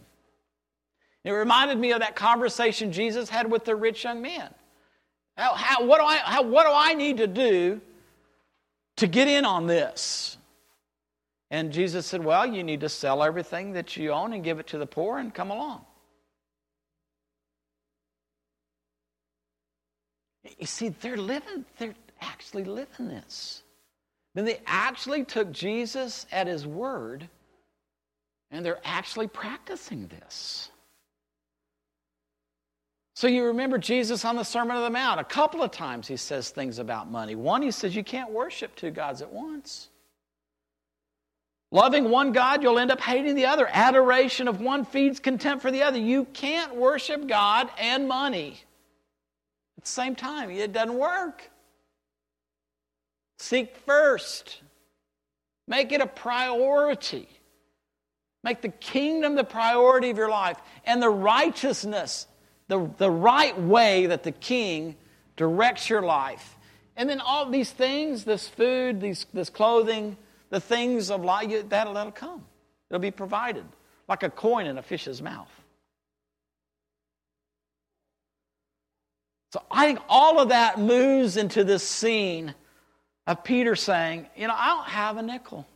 It 1.25 1.33
reminded 1.33 1.77
me 1.77 1.91
of 1.91 2.03
that 2.03 2.15
conversation 2.15 2.93
Jesus 2.93 3.29
had 3.29 3.51
with 3.51 3.65
the 3.65 3.75
rich 3.75 4.05
young 4.05 4.23
man. 4.23 4.55
How, 5.37 5.55
how, 5.55 5.85
what, 5.85 5.99
do 5.99 6.05
I, 6.05 6.19
how, 6.19 6.43
what 6.43 6.67
do 6.67 6.73
I 6.73 6.95
need 6.95 7.17
to 7.17 7.27
do 7.27 7.81
to 8.99 9.09
get 9.09 9.27
in 9.27 9.45
on 9.45 9.67
this? 9.67 10.39
And 11.51 11.73
Jesus 11.73 12.07
said, 12.07 12.25
Well, 12.25 12.47
you 12.47 12.63
need 12.63 12.83
to 12.83 12.89
sell 12.89 13.25
everything 13.25 13.73
that 13.73 13.97
you 13.97 14.13
own 14.13 14.35
and 14.35 14.45
give 14.45 14.61
it 14.61 14.69
to 14.69 14.79
the 14.79 14.87
poor 14.87 15.19
and 15.19 15.35
come 15.35 15.51
along. 15.51 15.85
You 20.59 20.67
see, 20.67 20.89
they're 20.89 21.17
living, 21.17 21.65
they're 21.79 21.95
actually 22.21 22.65
living 22.65 23.09
this. 23.09 23.63
Then 24.35 24.45
they 24.45 24.61
actually 24.67 25.25
took 25.25 25.53
Jesus 25.53 26.27
at 26.31 26.47
his 26.47 26.67
word 26.67 27.29
and 28.51 28.65
they're 28.65 28.81
actually 28.85 29.29
practicing 29.29 30.09
this. 30.09 30.71
So 33.15 33.27
you 33.27 33.45
remember 33.47 33.77
Jesus 33.77 34.25
on 34.25 34.37
the 34.37 34.45
Sermon 34.45 34.77
on 34.77 34.83
the 34.83 34.91
Mount. 34.91 35.21
A 35.21 35.25
couple 35.25 35.63
of 35.63 35.71
times 35.71 36.09
he 36.09 36.17
says 36.17 36.51
things 36.51 36.79
about 36.79 37.11
money. 37.11 37.35
One, 37.35 37.61
he 37.61 37.71
says 37.71 37.95
you 37.95 38.05
can't 38.05 38.31
worship 38.31 38.75
two 38.77 38.91
gods 38.91 39.21
at 39.21 39.33
once. 39.33 39.89
Loving 41.73 42.11
one 42.11 42.33
God, 42.33 42.63
you'll 42.63 42.79
end 42.79 42.91
up 42.91 43.01
hating 43.01 43.35
the 43.35 43.47
other. 43.47 43.69
Adoration 43.71 44.49
of 44.49 44.61
one 44.61 44.85
feeds 44.85 45.21
contempt 45.21 45.63
for 45.63 45.71
the 45.71 45.83
other. 45.83 45.99
You 45.99 46.25
can't 46.25 46.77
worship 46.77 47.29
God 47.29 47.69
and 47.79 48.09
money 48.09 48.61
at 49.81 49.85
the 49.85 49.91
same 49.91 50.15
time. 50.15 50.51
It 50.51 50.75
doesn't 50.75 50.95
work. 50.95 51.51
Seek 53.39 53.75
first, 53.87 54.61
make 55.67 55.91
it 55.91 56.03
a 56.03 56.07
priority. 56.07 57.27
Make 58.45 58.61
the 58.61 58.69
kingdom 58.69 59.37
the 59.37 59.45
priority 59.45 60.11
of 60.11 60.19
your 60.19 60.29
life 60.29 60.59
and 60.85 61.03
the 61.03 61.09
righteousness, 61.09 62.27
the, 62.69 62.91
the 62.99 63.11
right 63.11 63.59
way 63.59 64.05
that 64.05 64.23
the 64.23 64.33
king 64.33 64.97
directs 65.37 65.89
your 65.89 66.03
life. 66.03 66.59
And 66.97 67.09
then 67.09 67.21
all 67.21 67.49
these 67.49 67.71
things, 67.71 68.25
this 68.25 68.47
food, 68.49 69.01
these, 69.01 69.25
this 69.33 69.49
clothing, 69.49 70.19
the 70.51 70.61
things 70.61 71.11
of 71.11 71.25
life, 71.25 71.71
that'll, 71.71 71.95
that'll 71.95 72.13
come. 72.13 72.45
It'll 72.91 73.01
be 73.01 73.11
provided 73.11 73.65
like 74.09 74.23
a 74.23 74.31
coin 74.31 74.67
in 74.67 74.77
a 74.77 74.83
fish's 74.83 75.23
mouth. 75.23 75.51
So 79.53 79.63
I 79.71 79.87
think 79.87 79.99
all 80.09 80.39
of 80.39 80.51
that 80.51 80.79
moves 80.79 81.37
into 81.37 81.65
this 81.65 81.87
scene 81.87 82.55
of 83.27 83.43
Peter 83.45 83.75
saying, 83.77 84.27
You 84.37 84.49
know, 84.49 84.55
I 84.57 84.69
don't 84.69 84.89
have 84.89 85.17
a 85.17 85.23
nickel. 85.23 85.67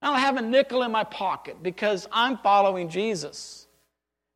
I 0.00 0.06
don't 0.08 0.20
have 0.20 0.36
a 0.36 0.42
nickel 0.42 0.82
in 0.82 0.90
my 0.90 1.04
pocket 1.04 1.62
because 1.62 2.08
I'm 2.10 2.38
following 2.38 2.88
Jesus. 2.88 3.66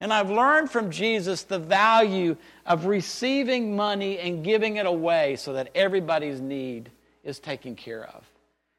And 0.00 0.12
I've 0.12 0.30
learned 0.30 0.70
from 0.70 0.90
Jesus 0.90 1.42
the 1.44 1.58
value 1.58 2.36
of 2.64 2.86
receiving 2.86 3.74
money 3.74 4.18
and 4.18 4.44
giving 4.44 4.76
it 4.76 4.86
away 4.86 5.36
so 5.36 5.54
that 5.54 5.70
everybody's 5.74 6.40
need 6.40 6.90
is 7.24 7.40
taken 7.40 7.74
care 7.74 8.04
of. 8.04 8.24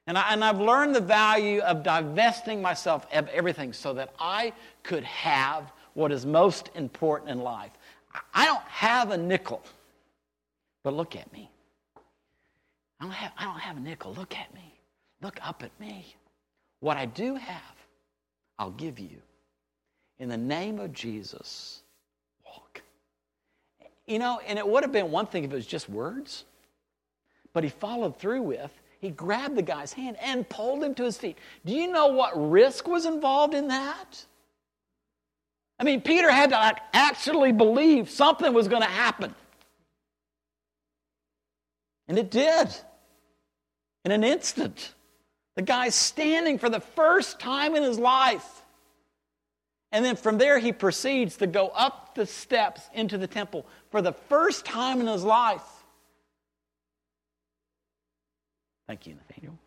And, 0.06 0.18
I, 0.18 0.32
and 0.32 0.44
I've 0.44 0.62
learned 0.62 0.96
the 0.96 1.02
value 1.02 1.60
of 1.62 1.84
divesting 1.84 2.62
myself 2.62 3.06
of 3.12 3.28
everything 3.30 3.74
so 3.74 3.94
that 3.96 4.14
I 4.20 4.54
could 4.84 5.04
have 5.04 5.72
what 5.96 6.12
is 6.12 6.26
most 6.26 6.70
important 6.76 7.32
in 7.32 7.40
life. 7.40 7.72
I 8.34 8.46
don't 8.46 8.64
have 8.64 9.12
a 9.12 9.18
nickel, 9.18 9.62
but 10.84 10.94
look 10.94 11.16
at 11.16 11.32
me. 11.34 11.50
I 13.00 13.04
don't 13.04 13.14
have, 13.14 13.32
I 13.38 13.44
don't 13.44 13.60
have 13.60 13.78
a 13.78 13.80
nickel. 13.80 14.14
Look 14.14 14.36
at 14.36 14.54
me. 14.54 14.74
Look 15.22 15.40
up 15.42 15.64
at 15.64 15.78
me. 15.80 16.16
What 16.80 16.98
I 16.98 17.06
do 17.06 17.36
have, 17.36 17.76
I'll 18.60 18.72
give 18.72 19.00
you. 19.00 19.22
In 20.20 20.30
the 20.30 20.38
name 20.38 20.80
of 20.80 20.94
Jesus, 20.94 21.82
walk. 22.46 22.82
You 24.08 24.20
know, 24.20 24.40
and 24.48 24.58
it 24.58 24.68
would 24.68 24.84
have 24.84 24.92
been 24.92 25.12
one 25.12 25.28
thing 25.28 25.44
if 25.44 25.52
it 25.52 25.56
was 25.56 25.68
just 25.68 25.90
words, 25.90 26.46
but 27.54 27.64
he 27.64 27.70
followed 27.70 28.20
through 28.20 28.42
with, 28.42 28.72
he 29.00 29.10
grabbed 29.10 29.56
the 29.56 29.62
guy's 29.62 29.94
hand 29.94 30.18
and 30.22 30.48
pulled 30.50 30.84
him 30.84 30.96
to 30.96 31.04
his 31.04 31.18
feet. 31.18 31.38
Do 31.66 31.74
you 31.74 31.92
know 31.92 32.08
what 32.08 32.34
risk 32.50 32.88
was 32.88 33.06
involved 33.06 33.54
in 33.54 33.68
that? 33.68 34.26
I 35.80 35.84
mean, 35.84 36.02
Peter 36.02 36.32
had 36.32 36.50
to 36.50 36.56
like, 36.56 36.80
actually 36.94 37.52
believe 37.52 38.10
something 38.10 38.54
was 38.54 38.68
going 38.68 38.82
to 38.82 38.88
happen. 38.88 39.34
And 42.08 42.18
it 42.18 42.32
did 42.32 42.70
in 44.06 44.12
an 44.12 44.24
instant. 44.24 44.94
The 45.56 45.62
guy's 45.62 45.96
standing 45.96 46.58
for 46.58 46.70
the 46.70 46.80
first 46.80 47.40
time 47.40 47.76
in 47.76 47.84
his 47.84 48.00
life. 48.00 48.64
And 49.92 50.04
then 50.04 50.16
from 50.16 50.38
there, 50.38 50.60
he 50.60 50.72
proceeds 50.72 51.38
to 51.38 51.48
go 51.48 51.68
up 51.70 52.16
the 52.16 52.26
steps 52.26 52.82
into 52.94 53.18
the 53.18 53.28
temple 53.28 53.66
for 53.90 54.02
the 54.02 54.14
first 54.14 54.66
time 54.66 55.02
in 55.02 55.08
his 55.08 55.24
life. 55.24 55.64
Thank 58.88 59.06
you, 59.06 59.16
Nathaniel. 59.16 59.58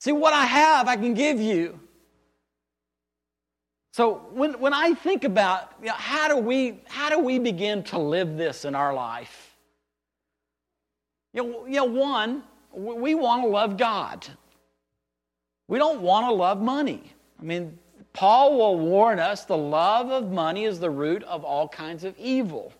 See, 0.00 0.12
what 0.12 0.32
I 0.32 0.46
have, 0.46 0.88
I 0.88 0.96
can 0.96 1.14
give 1.14 1.40
you. 1.40 1.78
So 3.92 4.26
when, 4.32 4.60
when 4.60 4.72
I 4.72 4.94
think 4.94 5.24
about 5.24 5.72
you 5.80 5.88
know, 5.88 5.94
how, 5.94 6.28
do 6.28 6.36
we, 6.36 6.80
how 6.86 7.10
do 7.10 7.18
we 7.18 7.38
begin 7.38 7.82
to 7.84 7.98
live 7.98 8.36
this 8.36 8.64
in 8.64 8.74
our 8.74 8.94
life? 8.94 9.56
You 11.32 11.42
know, 11.42 11.66
you 11.66 11.76
know 11.76 11.84
one, 11.84 12.42
we 12.72 13.14
want 13.14 13.42
to 13.42 13.48
love 13.48 13.76
God. 13.76 14.26
We 15.68 15.78
don't 15.78 16.00
want 16.00 16.26
to 16.26 16.32
love 16.32 16.60
money. 16.60 17.12
I 17.38 17.42
mean, 17.42 17.78
Paul 18.12 18.58
will 18.58 18.78
warn 18.78 19.18
us 19.18 19.44
the 19.44 19.56
love 19.56 20.10
of 20.10 20.30
money 20.30 20.64
is 20.64 20.80
the 20.80 20.90
root 20.90 21.22
of 21.24 21.44
all 21.44 21.68
kinds 21.68 22.04
of 22.04 22.16
evil. 22.18 22.72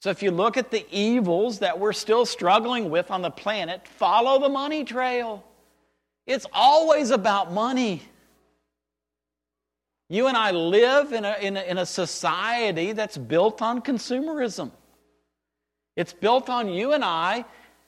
So 0.00 0.10
if 0.10 0.22
you 0.22 0.30
look 0.30 0.56
at 0.56 0.70
the 0.70 0.86
evils 0.90 1.58
that 1.58 1.78
we're 1.78 1.92
still 1.92 2.24
struggling 2.24 2.90
with 2.90 3.10
on 3.10 3.20
the 3.20 3.30
planet, 3.30 3.86
follow 3.86 4.40
the 4.40 4.48
money 4.48 4.84
trail. 4.84 5.44
It's 6.26 6.46
always 6.52 7.10
about 7.10 7.52
money. 7.52 8.02
You 10.12 10.26
and 10.26 10.36
I 10.36 10.50
live 10.50 11.12
in 11.12 11.24
a, 11.24 11.36
in 11.40 11.56
a, 11.56 11.62
in 11.62 11.78
a 11.78 11.86
society 11.86 12.92
that's 12.92 13.16
built 13.16 13.62
on 13.62 13.80
consumerism. 13.80 14.72
It's 15.94 16.12
built 16.12 16.50
on 16.50 16.68
you 16.68 16.92
and 16.94 17.04
I 17.04 17.44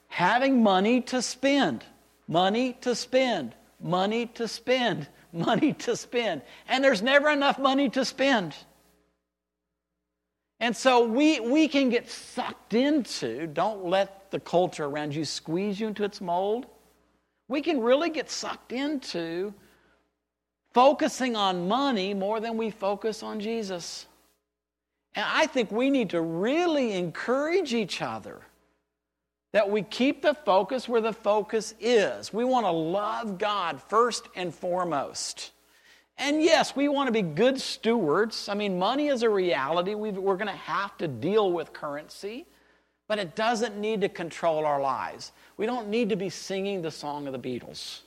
having 0.07 0.63
money 0.63 1.01
to 1.01 1.21
spend, 1.21 1.85
money 2.29 2.75
to 2.83 2.95
spend, 2.95 3.57
money 3.81 4.27
to 4.27 4.47
spend, 4.47 5.09
money 5.33 5.73
to 5.73 5.97
spend. 5.97 6.43
And 6.69 6.85
there's 6.85 7.03
never 7.03 7.29
enough 7.29 7.59
money 7.59 7.89
to 7.91 8.05
spend. 8.05 8.55
And 10.61 10.77
so 10.77 11.05
we, 11.05 11.41
we 11.41 11.67
can 11.67 11.91
get 11.91 12.09
sucked 12.09 12.75
into, 12.75 13.49
don't 13.49 13.85
let 13.85 14.31
the 14.31 14.39
culture 14.39 14.85
around 14.85 15.13
you 15.13 15.25
squeeze 15.25 15.81
you 15.81 15.89
into 15.89 16.05
its 16.05 16.21
mold. 16.21 16.67
We 17.49 17.63
can 17.63 17.81
really 17.81 18.11
get 18.11 18.31
sucked 18.31 18.71
into 18.71 19.53
focusing 20.73 21.37
on 21.37 21.69
money 21.69 22.15
more 22.15 22.41
than 22.41 22.57
we 22.57 22.71
focus 22.71 23.23
on 23.23 23.41
Jesus. 23.41 24.07
And 25.15 25.27
I 25.29 25.47
think 25.47 25.71
we 25.71 25.91
need 25.91 26.11
to 26.11 26.21
really 26.21 26.93
encourage 26.93 27.75
each 27.75 28.01
other 28.01 28.41
that 29.53 29.71
we 29.71 29.83
keep 29.83 30.23
the 30.23 30.33
focus 30.33 30.89
where 30.89 31.03
the 31.03 31.13
focus 31.13 31.75
is. 31.79 32.33
We 32.33 32.45
want 32.45 32.65
to 32.65 32.71
love 32.71 33.39
God 33.39 33.83
first 33.83 34.29
and 34.35 34.55
foremost. 34.55 35.53
And 36.17 36.43
yes, 36.43 36.75
we 36.75 36.89
want 36.89 37.09
to 37.09 37.13
be 37.13 37.23
good 37.23 37.61
stewards. 37.61 38.49
I 38.49 38.55
mean, 38.55 38.79
money 38.79 39.09
is 39.09 39.23
a 39.23 39.29
reality. 39.29 39.95
we 39.95 40.11
are 40.11 40.13
going 40.13 40.47
to 40.47 40.53
have 40.53 40.97
to 40.99 41.09
deal 41.09 41.53
with 41.53 41.73
currency, 41.73 42.47
but 43.09 43.19
it 43.19 43.35
doesn't 43.35 43.77
need 43.77 44.01
to 44.01 44.09
control 44.09 44.65
our 44.65 44.81
lives. 44.81 45.33
We 45.57 45.67
don't 45.67 45.89
need 45.89 46.09
to 46.09 46.17
be 46.17 46.31
singing 46.31 46.81
the 46.81 46.91
song 46.91 47.27
of 47.27 47.33
the 47.33 47.39
Beatles. 47.39 48.01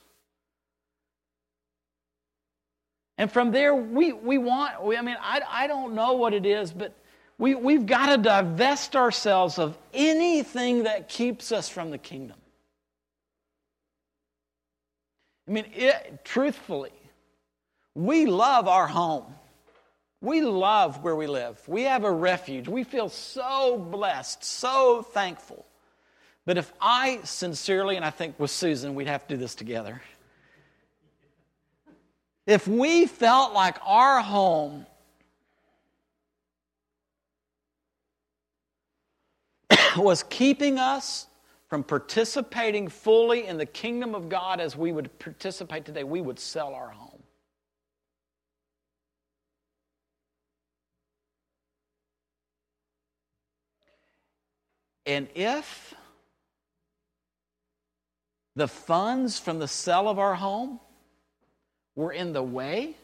And 3.18 3.32
from 3.32 3.52
there, 3.52 3.74
we, 3.74 4.12
we 4.12 4.38
want, 4.38 4.84
we, 4.84 4.98
I 4.98 5.02
mean, 5.02 5.18
I, 5.22 5.42
I 5.50 5.68
don't 5.68 5.96
know 5.96 6.14
what 6.14 6.34
it 6.34 6.46
is, 6.46 6.72
but 6.72 6.94
we, 7.38 7.56
we've 7.56 7.86
got 7.86 8.08
to 8.08 8.18
divest 8.18 8.96
ourselves 8.96 9.58
of 9.58 9.78
anything 9.94 10.84
that 10.84 11.08
keeps 11.08 11.52
us 11.52 11.70
from 11.70 11.92
the 11.92 11.98
kingdom. 11.98 12.38
I 15.48 15.52
mean, 15.52 15.66
it, 15.74 16.22
truthfully, 16.24 16.92
we 17.94 18.26
love 18.26 18.68
our 18.68 18.88
home. 18.88 19.26
We 20.22 20.42
love 20.42 21.04
where 21.04 21.16
we 21.16 21.28
live. 21.28 21.62
We 21.68 21.84
have 21.84 22.04
a 22.04 22.12
refuge. 22.12 22.68
We 22.68 22.84
feel 22.84 23.10
so 23.10 23.78
blessed, 23.78 24.44
so 24.44 25.04
thankful. 25.04 25.66
But 26.46 26.58
if 26.58 26.72
I 26.82 27.20
sincerely, 27.24 27.96
and 27.96 28.04
I 28.04 28.10
think 28.10 28.40
with 28.40 28.52
Susan, 28.52 28.96
we'd 28.96 29.08
have 29.08 29.28
to 29.28 29.36
do 29.36 29.40
this 29.40 29.56
together. 29.56 30.02
If 32.48 32.68
we 32.68 33.08
felt 33.08 33.54
like 33.54 33.78
our 33.84 34.22
home 34.22 34.86
was 39.98 40.24
keeping 40.24 40.78
us 40.78 41.28
from 41.68 41.84
participating 41.84 42.88
fully 42.88 43.48
in 43.48 43.58
the 43.58 43.66
kingdom 43.66 44.14
of 44.14 44.30
God 44.30 44.60
as 44.60 44.78
we 44.78 44.92
would 44.92 45.18
participate 45.18 45.86
today, 45.86 46.04
we 46.04 46.22
would 46.22 46.40
sell 46.40 46.76
our 46.76 46.90
home. 46.90 47.12
And 55.08 55.28
if 55.36 55.94
the 58.56 58.68
funds 58.68 59.40
from 59.40 59.60
the 59.60 59.68
sale 59.68 60.08
of 60.08 60.18
our 60.18 60.36
home 60.36 60.80
were 61.96 62.12
in 62.12 62.34
the 62.34 62.44
way 62.44 62.96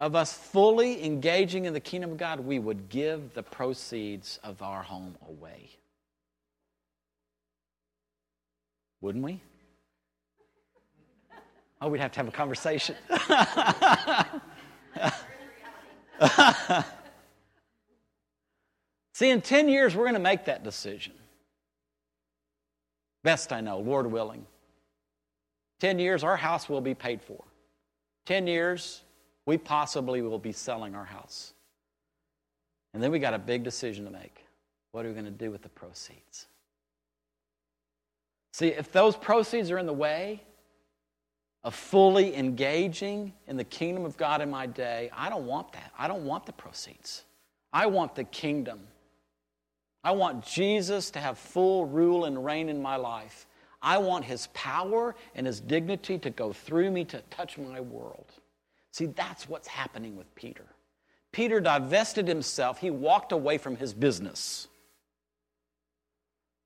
of 0.00 0.14
us 0.14 0.32
fully 0.32 1.04
engaging 1.04 1.64
in 1.64 1.72
the 1.72 1.80
kingdom 1.80 2.12
of 2.12 2.16
God, 2.16 2.40
we 2.40 2.58
would 2.58 2.88
give 2.88 3.34
the 3.34 3.42
proceeds 3.42 4.38
of 4.42 4.62
our 4.62 4.82
home 4.82 5.16
away. 5.28 5.70
Wouldn't 9.00 9.24
we? 9.24 9.40
Oh, 11.80 11.88
we'd 11.88 12.00
have 12.00 12.12
to 12.12 12.18
have 12.18 12.28
a 12.28 12.32
conversation. 12.32 12.96
See, 19.12 19.30
in 19.30 19.42
10 19.42 19.68
years, 19.68 19.94
we're 19.94 20.04
going 20.04 20.14
to 20.14 20.20
make 20.20 20.46
that 20.46 20.64
decision. 20.64 21.12
Best 23.22 23.52
I 23.52 23.60
know, 23.60 23.78
Lord 23.78 24.10
willing. 24.10 24.46
10 25.80 25.98
years, 25.98 26.24
our 26.24 26.36
house 26.36 26.68
will 26.68 26.80
be 26.80 26.94
paid 26.94 27.22
for. 27.22 27.44
10 28.26 28.46
years, 28.46 29.02
we 29.46 29.58
possibly 29.58 30.22
will 30.22 30.38
be 30.38 30.52
selling 30.52 30.94
our 30.94 31.04
house. 31.04 31.52
And 32.92 33.02
then 33.02 33.10
we 33.10 33.18
got 33.18 33.34
a 33.34 33.38
big 33.38 33.64
decision 33.64 34.04
to 34.04 34.10
make. 34.10 34.44
What 34.92 35.04
are 35.04 35.08
we 35.08 35.14
going 35.14 35.24
to 35.24 35.30
do 35.30 35.50
with 35.50 35.62
the 35.62 35.68
proceeds? 35.68 36.46
See, 38.52 38.68
if 38.68 38.92
those 38.92 39.16
proceeds 39.16 39.70
are 39.72 39.78
in 39.78 39.86
the 39.86 39.92
way 39.92 40.40
of 41.64 41.74
fully 41.74 42.36
engaging 42.36 43.32
in 43.48 43.56
the 43.56 43.64
kingdom 43.64 44.04
of 44.04 44.16
God 44.16 44.40
in 44.40 44.50
my 44.50 44.66
day, 44.66 45.10
I 45.12 45.28
don't 45.28 45.46
want 45.46 45.72
that. 45.72 45.90
I 45.98 46.06
don't 46.06 46.24
want 46.24 46.46
the 46.46 46.52
proceeds. 46.52 47.24
I 47.72 47.86
want 47.86 48.14
the 48.14 48.24
kingdom. 48.24 48.80
I 50.04 50.12
want 50.12 50.44
Jesus 50.44 51.10
to 51.12 51.18
have 51.18 51.38
full 51.38 51.86
rule 51.86 52.26
and 52.26 52.44
reign 52.44 52.68
in 52.68 52.80
my 52.80 52.96
life. 52.96 53.46
I 53.84 53.98
want 53.98 54.24
his 54.24 54.48
power 54.54 55.14
and 55.34 55.46
his 55.46 55.60
dignity 55.60 56.18
to 56.18 56.30
go 56.30 56.52
through 56.52 56.90
me 56.90 57.04
to 57.06 57.20
touch 57.30 57.58
my 57.58 57.80
world. 57.80 58.26
See, 58.92 59.06
that's 59.06 59.48
what's 59.48 59.68
happening 59.68 60.16
with 60.16 60.34
Peter. 60.34 60.64
Peter 61.32 61.60
divested 61.60 62.26
himself, 62.26 62.78
he 62.78 62.90
walked 62.90 63.32
away 63.32 63.58
from 63.58 63.76
his 63.76 63.92
business. 63.92 64.68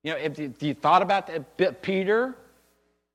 You 0.05 0.13
know, 0.13 0.19
if 0.19 0.39
you, 0.39 0.47
if 0.47 0.63
you 0.63 0.75
thought 0.75 1.03
about 1.03 1.27
that, 1.27 1.83
Peter 1.83 2.37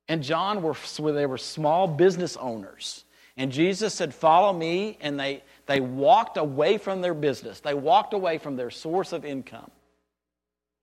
and 0.10 0.22
John 0.22 0.62
were 0.62 0.76
they 1.14 1.26
were 1.26 1.38
small 1.38 1.88
business 1.88 2.36
owners. 2.36 3.06
And 3.38 3.52
Jesus 3.52 3.94
said, 3.94 4.14
Follow 4.14 4.52
me. 4.52 4.98
And 5.00 5.20
they, 5.20 5.44
they 5.66 5.80
walked 5.80 6.38
away 6.38 6.78
from 6.78 7.02
their 7.02 7.14
business. 7.14 7.62
They 7.62 7.74
walked 7.74 8.14
away 8.14 8.38
from 8.38 8.58
their 8.58 8.70
source 8.70 9.14
of 9.14 9.24
income. 9.26 9.72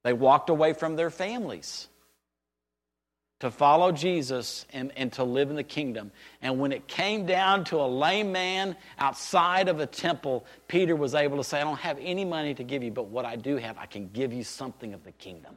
They 0.02 0.14
walked 0.14 0.48
away 0.48 0.72
from 0.72 0.96
their 0.96 1.11
families 1.11 1.88
to 3.40 3.50
follow 3.50 3.90
Jesus 3.90 4.66
and, 4.72 4.92
and 4.96 5.12
to 5.14 5.24
live 5.24 5.50
in 5.50 5.57
the 5.57 5.62
kingdom. 5.62 6.12
And 6.42 6.59
when 6.61 6.72
it 6.72 6.87
came 6.87 7.26
down 7.26 7.64
to 7.64 7.76
a 7.76 7.88
lame 7.88 8.33
man 8.33 8.76
outside 8.98 9.68
of 9.68 9.81
a 9.81 9.87
temple, 9.87 10.44
Peter 10.68 10.94
was 10.94 11.14
able 11.14 11.38
to 11.38 11.44
say, 11.44 11.61
I 11.61 11.64
don't 11.64 11.79
have 11.79 11.98
any 12.00 12.24
money 12.24 12.55
to 12.55 12.62
give 12.62 12.83
you, 12.83 12.90
but 12.90 13.07
what 13.07 13.24
I 13.24 13.37
do 13.37 13.57
have, 13.57 13.79
I 13.79 13.87
can 13.87 14.09
give 14.09 14.33
you 14.33 14.44
something 14.44 14.92
of 14.92 15.05
the 15.05 15.12
kingdom. 15.12 15.57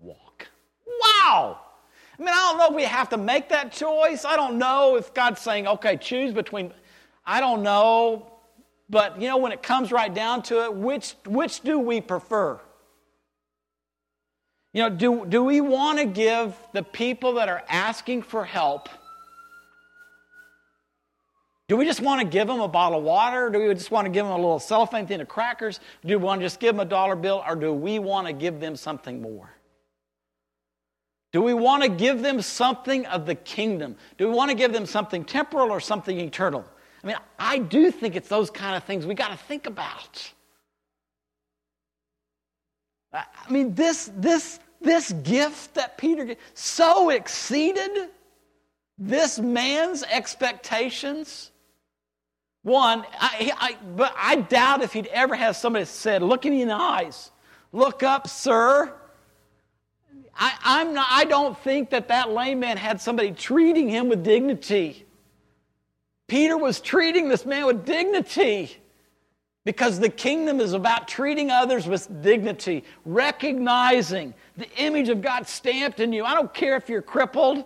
Walk. 0.00 0.48
Wow! 0.86 1.60
I 2.18 2.22
mean, 2.22 2.30
I 2.30 2.50
don't 2.50 2.58
know 2.58 2.68
if 2.68 2.74
we 2.74 2.84
have 2.84 3.10
to 3.10 3.18
make 3.18 3.50
that 3.50 3.72
choice. 3.72 4.24
I 4.24 4.36
don't 4.36 4.58
know 4.58 4.96
if 4.96 5.12
God's 5.12 5.40
saying, 5.40 5.66
okay, 5.66 5.96
choose 5.96 6.32
between. 6.32 6.72
I 7.26 7.40
don't 7.40 7.62
know. 7.62 8.32
But, 8.88 9.20
you 9.20 9.28
know, 9.28 9.36
when 9.36 9.52
it 9.52 9.62
comes 9.62 9.92
right 9.92 10.12
down 10.12 10.42
to 10.44 10.64
it, 10.64 10.74
which, 10.74 11.14
which 11.26 11.60
do 11.60 11.78
we 11.78 12.00
prefer? 12.00 12.60
You 14.72 14.82
know, 14.82 14.90
do, 14.90 15.26
do 15.26 15.44
we 15.44 15.60
want 15.60 15.98
to 15.98 16.06
give 16.06 16.56
the 16.72 16.82
people 16.82 17.34
that 17.34 17.48
are 17.48 17.62
asking 17.68 18.22
for 18.22 18.44
help? 18.44 18.88
Do 21.68 21.76
we 21.76 21.84
just 21.84 22.00
want 22.00 22.20
to 22.20 22.26
give 22.26 22.48
them 22.48 22.60
a 22.60 22.68
bottle 22.68 22.98
of 22.98 23.04
water? 23.04 23.50
Do 23.50 23.58
we 23.66 23.74
just 23.74 23.90
want 23.90 24.06
to 24.06 24.10
give 24.10 24.24
them 24.24 24.32
a 24.32 24.36
little 24.36 24.58
cellophane 24.58 25.06
thing 25.06 25.20
of 25.20 25.28
crackers? 25.28 25.80
Do 26.04 26.18
we 26.18 26.24
want 26.24 26.40
to 26.40 26.46
just 26.46 26.60
give 26.60 26.74
them 26.74 26.80
a 26.80 26.88
dollar 26.88 27.16
bill? 27.16 27.42
Or 27.46 27.54
do 27.54 27.72
we 27.72 27.98
want 27.98 28.26
to 28.26 28.32
give 28.32 28.60
them 28.60 28.76
something 28.76 29.22
more? 29.22 29.50
Do 31.32 31.40
we 31.40 31.54
want 31.54 31.82
to 31.82 31.88
give 31.88 32.20
them 32.20 32.42
something 32.42 33.06
of 33.06 33.24
the 33.24 33.34
kingdom? 33.34 33.96
Do 34.18 34.28
we 34.28 34.34
want 34.34 34.50
to 34.50 34.56
give 34.56 34.72
them 34.72 34.84
something 34.84 35.24
temporal 35.24 35.70
or 35.70 35.80
something 35.80 36.18
eternal? 36.18 36.64
I 37.02 37.06
mean, 37.06 37.16
I 37.38 37.58
do 37.58 37.90
think 37.90 38.16
it's 38.16 38.28
those 38.28 38.50
kind 38.50 38.76
of 38.76 38.84
things 38.84 39.06
we 39.06 39.14
got 39.14 39.30
to 39.30 39.36
think 39.36 39.66
about. 39.66 40.32
I 43.12 43.24
mean, 43.50 43.74
this, 43.74 44.10
this, 44.16 44.58
this 44.80 45.12
gift 45.12 45.74
that 45.74 45.98
Peter 45.98 46.34
so 46.54 47.10
exceeded 47.10 48.08
this 48.98 49.38
man's 49.38 50.02
expectations. 50.04 51.50
One, 52.62 53.04
I, 53.18 53.52
I, 53.58 53.76
but 53.96 54.14
I 54.16 54.36
doubt 54.36 54.82
if 54.82 54.92
he'd 54.92 55.08
ever 55.08 55.34
have 55.34 55.56
somebody 55.56 55.84
said, 55.84 56.22
Look 56.22 56.46
in 56.46 56.68
the 56.68 56.74
eyes, 56.74 57.30
look 57.72 58.02
up, 58.02 58.28
sir. 58.28 58.92
I, 60.34 60.54
I'm 60.64 60.94
not, 60.94 61.08
I 61.10 61.24
don't 61.24 61.58
think 61.58 61.90
that 61.90 62.08
that 62.08 62.30
lame 62.30 62.60
man 62.60 62.76
had 62.76 63.00
somebody 63.00 63.32
treating 63.32 63.88
him 63.88 64.08
with 64.08 64.24
dignity. 64.24 65.04
Peter 66.26 66.56
was 66.56 66.80
treating 66.80 67.28
this 67.28 67.44
man 67.44 67.66
with 67.66 67.84
dignity. 67.84 68.81
Because 69.64 70.00
the 70.00 70.08
kingdom 70.08 70.60
is 70.60 70.72
about 70.72 71.06
treating 71.06 71.50
others 71.50 71.86
with 71.86 72.22
dignity, 72.22 72.84
recognizing 73.04 74.34
the 74.56 74.68
image 74.76 75.08
of 75.08 75.22
God 75.22 75.46
stamped 75.46 76.00
in 76.00 76.12
you. 76.12 76.24
I 76.24 76.34
don't 76.34 76.52
care 76.52 76.76
if 76.76 76.88
you're 76.88 77.02
crippled. 77.02 77.64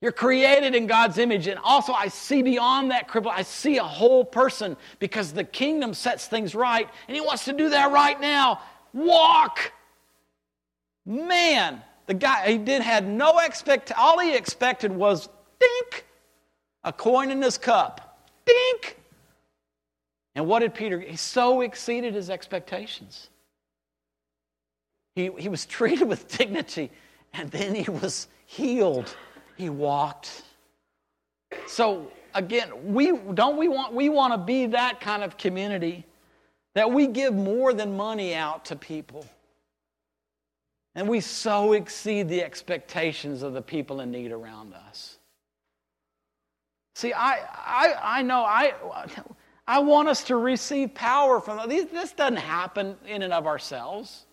You're 0.00 0.12
created 0.12 0.74
in 0.74 0.86
God's 0.86 1.18
image. 1.18 1.46
And 1.46 1.60
also, 1.62 1.92
I 1.92 2.08
see 2.08 2.42
beyond 2.42 2.90
that 2.90 3.08
cripple, 3.08 3.30
I 3.30 3.42
see 3.42 3.78
a 3.78 3.84
whole 3.84 4.24
person 4.24 4.76
because 4.98 5.32
the 5.32 5.44
kingdom 5.44 5.92
sets 5.94 6.26
things 6.26 6.54
right, 6.54 6.88
and 7.08 7.14
He 7.14 7.20
wants 7.20 7.44
to 7.46 7.52
do 7.52 7.68
that 7.70 7.92
right 7.92 8.20
now. 8.20 8.60
Walk. 8.92 9.72
Man, 11.06 11.82
the 12.06 12.14
guy, 12.14 12.50
he 12.50 12.58
did 12.58 12.82
had 12.82 13.06
no 13.06 13.38
expect. 13.38 13.92
All 13.96 14.18
he 14.18 14.34
expected 14.34 14.92
was 14.92 15.28
dink, 15.60 16.06
a 16.82 16.92
coin 16.92 17.30
in 17.30 17.42
his 17.42 17.58
cup. 17.58 18.26
Dink. 18.46 18.93
And 20.34 20.46
what 20.46 20.60
did 20.60 20.74
Peter? 20.74 21.00
He 21.00 21.16
so 21.16 21.60
exceeded 21.60 22.14
his 22.14 22.30
expectations. 22.30 23.28
He, 25.14 25.30
he 25.38 25.48
was 25.48 25.66
treated 25.66 26.08
with 26.08 26.28
dignity, 26.28 26.90
and 27.32 27.50
then 27.50 27.74
he 27.74 27.90
was 27.90 28.28
healed. 28.46 29.16
He 29.56 29.68
walked. 29.70 30.42
So 31.66 32.10
again, 32.34 32.70
we 32.92 33.12
don't 33.34 33.56
we 33.56 33.68
want 33.68 33.94
we 33.94 34.08
want 34.08 34.32
to 34.34 34.38
be 34.38 34.66
that 34.66 35.00
kind 35.00 35.22
of 35.22 35.36
community 35.36 36.04
that 36.74 36.90
we 36.90 37.06
give 37.06 37.34
more 37.34 37.72
than 37.72 37.96
money 37.96 38.34
out 38.34 38.64
to 38.66 38.76
people. 38.76 39.24
And 40.96 41.08
we 41.08 41.20
so 41.20 41.72
exceed 41.72 42.28
the 42.28 42.42
expectations 42.42 43.42
of 43.42 43.52
the 43.52 43.62
people 43.62 44.00
in 44.00 44.10
need 44.10 44.32
around 44.32 44.74
us. 44.74 45.18
See, 46.94 47.12
I, 47.12 47.38
I, 47.52 48.18
I 48.18 48.22
know 48.22 48.44
I, 48.44 48.74
I 49.66 49.78
want 49.78 50.08
us 50.08 50.24
to 50.24 50.36
receive 50.36 50.94
power 50.94 51.40
from 51.40 51.68
this 51.68 52.12
doesn't 52.12 52.36
happen 52.36 52.96
in 53.06 53.22
and 53.22 53.32
of 53.32 53.46
ourselves. 53.46 54.26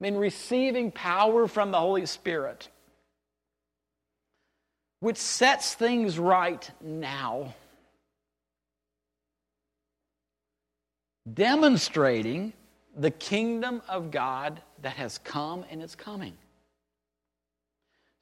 I 0.00 0.04
mean, 0.04 0.16
receiving 0.16 0.90
power 0.90 1.46
from 1.46 1.70
the 1.70 1.78
Holy 1.78 2.06
Spirit, 2.06 2.68
which 5.00 5.18
sets 5.18 5.74
things 5.74 6.18
right 6.18 6.68
now, 6.80 7.54
demonstrating 11.32 12.52
the 12.96 13.10
kingdom 13.10 13.82
of 13.88 14.10
God 14.10 14.60
that 14.80 14.94
has 14.94 15.18
come 15.18 15.64
and 15.70 15.82
is 15.82 15.94
coming. 15.94 16.36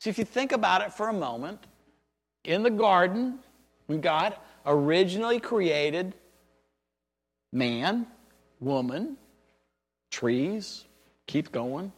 So, 0.00 0.10
if 0.10 0.18
you 0.18 0.24
think 0.24 0.52
about 0.52 0.82
it 0.82 0.92
for 0.92 1.08
a 1.08 1.12
moment, 1.12 1.60
in 2.44 2.62
the 2.62 2.70
garden, 2.70 3.38
God 4.00 4.36
originally 4.66 5.40
created 5.40 6.14
man, 7.52 8.06
woman, 8.60 9.16
trees, 10.10 10.84
keep 11.26 11.52
going. 11.52 11.92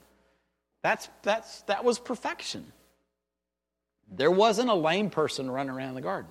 That's, 0.82 1.08
that's, 1.22 1.62
that 1.62 1.84
was 1.84 1.98
perfection. 1.98 2.64
There 4.14 4.30
wasn't 4.30 4.68
a 4.68 4.74
lame 4.74 5.10
person 5.10 5.50
running 5.50 5.74
around 5.74 5.94
the 5.94 6.00
garden. 6.00 6.30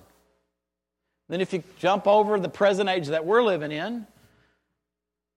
Then, 1.28 1.40
if 1.40 1.52
you 1.52 1.62
jump 1.78 2.06
over 2.06 2.38
the 2.38 2.48
present 2.48 2.88
age 2.88 3.08
that 3.08 3.24
we're 3.24 3.42
living 3.42 3.72
in 3.72 4.06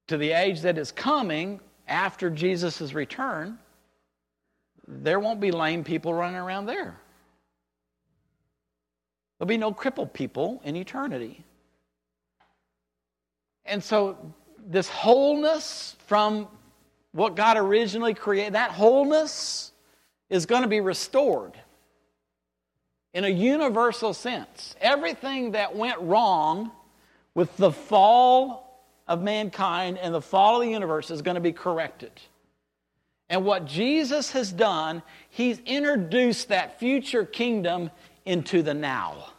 to 0.08 0.17
the 0.17 0.32
age 0.32 0.62
that 0.62 0.78
is 0.78 0.91
coming 0.91 1.60
after 1.88 2.30
Jesus' 2.30 2.93
return, 2.93 3.58
there 4.88 5.19
won't 5.19 5.39
be 5.39 5.52
lame 5.52 5.84
people 5.84 6.13
running 6.13 6.36
around 6.36 6.65
there. 6.65 7.00
There'll 9.38 9.48
be 9.48 9.58
no 9.58 9.74
crippled 9.74 10.13
people 10.13 10.62
in 10.63 10.76
eternity. 10.76 11.43
And 13.65 13.84
so, 13.84 14.17
this 14.67 14.89
wholeness 14.89 15.95
from 16.08 16.47
what 17.12 17.36
God 17.36 17.58
originally 17.58 18.13
created, 18.13 18.54
that 18.54 18.71
wholeness 18.71 19.71
is 20.30 20.45
going 20.45 20.63
to 20.63 20.67
be 20.67 20.82
restored 20.82 21.54
in 23.13 23.23
a 23.23 23.30
universal 23.30 24.13
sense. 24.13 24.75
Everything 24.82 25.51
that 25.51 25.75
went 25.75 25.99
wrong 26.01 26.71
with 27.34 27.56
the 27.58 27.71
fall 27.71 28.86
of 29.08 29.21
mankind 29.21 29.97
and 29.97 30.13
the 30.13 30.21
fall 30.21 30.60
of 30.60 30.65
the 30.65 30.71
universe 30.71 31.12
is 31.12 31.21
going 31.21 31.36
to 31.36 31.41
be 31.41 31.54
corrected. 31.54 32.12
And 33.30 33.45
what 33.45 33.65
Jesus 33.65 34.32
has 34.32 34.51
done, 34.51 35.01
he's 35.30 35.60
introduced 35.60 36.49
that 36.49 36.80
future 36.80 37.25
kingdom 37.25 37.89
into 38.25 38.62
the 38.62 38.73
now. 38.73 39.30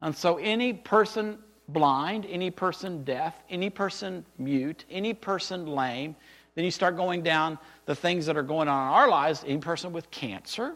And 0.00 0.14
so, 0.14 0.36
any 0.36 0.74
person 0.74 1.38
blind, 1.68 2.26
any 2.26 2.50
person 2.50 3.04
deaf, 3.04 3.34
any 3.48 3.70
person 3.70 4.24
mute, 4.38 4.84
any 4.90 5.14
person 5.14 5.66
lame, 5.66 6.16
then 6.54 6.64
you 6.64 6.70
start 6.70 6.96
going 6.96 7.22
down 7.22 7.58
the 7.86 7.94
things 7.94 8.26
that 8.26 8.36
are 8.36 8.42
going 8.42 8.68
on 8.68 8.88
in 8.88 8.92
our 8.92 9.08
lives 9.08 9.44
any 9.46 9.58
person 9.58 9.92
with 9.92 10.10
cancer, 10.10 10.74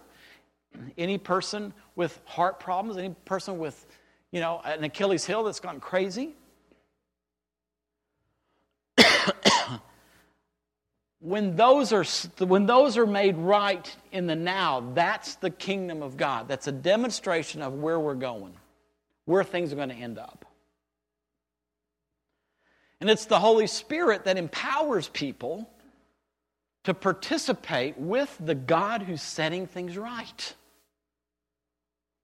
any 0.97 1.19
person 1.19 1.73
with 1.95 2.21
heart 2.25 2.61
problems, 2.61 2.99
any 2.99 3.15
person 3.25 3.59
with, 3.59 3.87
you 4.33 4.41
know, 4.41 4.61
an 4.65 4.85
Achilles 4.85 5.25
heel 5.25 5.45
that's 5.45 5.61
gone 5.61 5.81
crazy. 5.81 6.35
when 11.21 11.57
those 11.57 11.93
are 11.93 12.05
when 12.45 12.67
those 12.67 12.97
are 12.97 13.07
made 13.07 13.37
right 13.37 13.97
in 14.13 14.27
the 14.27 14.37
now, 14.37 14.93
that's 14.95 15.37
the 15.37 15.51
kingdom 15.51 16.03
of 16.03 16.17
God. 16.17 16.49
That's 16.49 16.67
a 16.67 16.73
demonstration 16.73 17.63
of 17.63 17.75
where 17.75 18.01
we're 18.01 18.15
going, 18.15 18.55
where 19.27 19.45
things 19.45 19.73
are 19.73 19.77
going 19.77 19.91
to 19.91 19.95
end 19.95 20.19
up. 20.19 20.48
And 23.01 23.09
it's 23.09 23.27
the 23.27 23.39
Holy 23.39 23.67
Spirit 23.67 24.25
that 24.25 24.37
empowers 24.37 25.09
people 25.09 25.71
to 26.85 26.95
participate 26.95 27.99
with 27.99 28.37
the 28.41 28.55
God 28.55 29.03
who's 29.03 29.23
setting 29.23 29.67
things 29.67 29.97
right. 29.97 30.55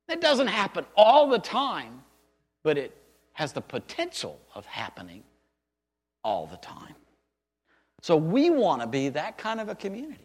That 0.08 0.20
doesn't 0.20 0.48
happen 0.48 0.84
all 0.96 1.28
the 1.28 1.38
time, 1.38 2.02
but 2.62 2.76
it 2.76 2.96
has 3.34 3.52
the 3.52 3.60
potential 3.60 4.40
of 4.54 4.66
happening 4.66 5.22
all 6.22 6.46
the 6.46 6.56
time. 6.56 6.94
So 8.00 8.16
we 8.16 8.50
want 8.50 8.82
to 8.82 8.86
be 8.86 9.08
that 9.10 9.38
kind 9.38 9.60
of 9.60 9.68
a 9.68 9.74
community 9.74 10.18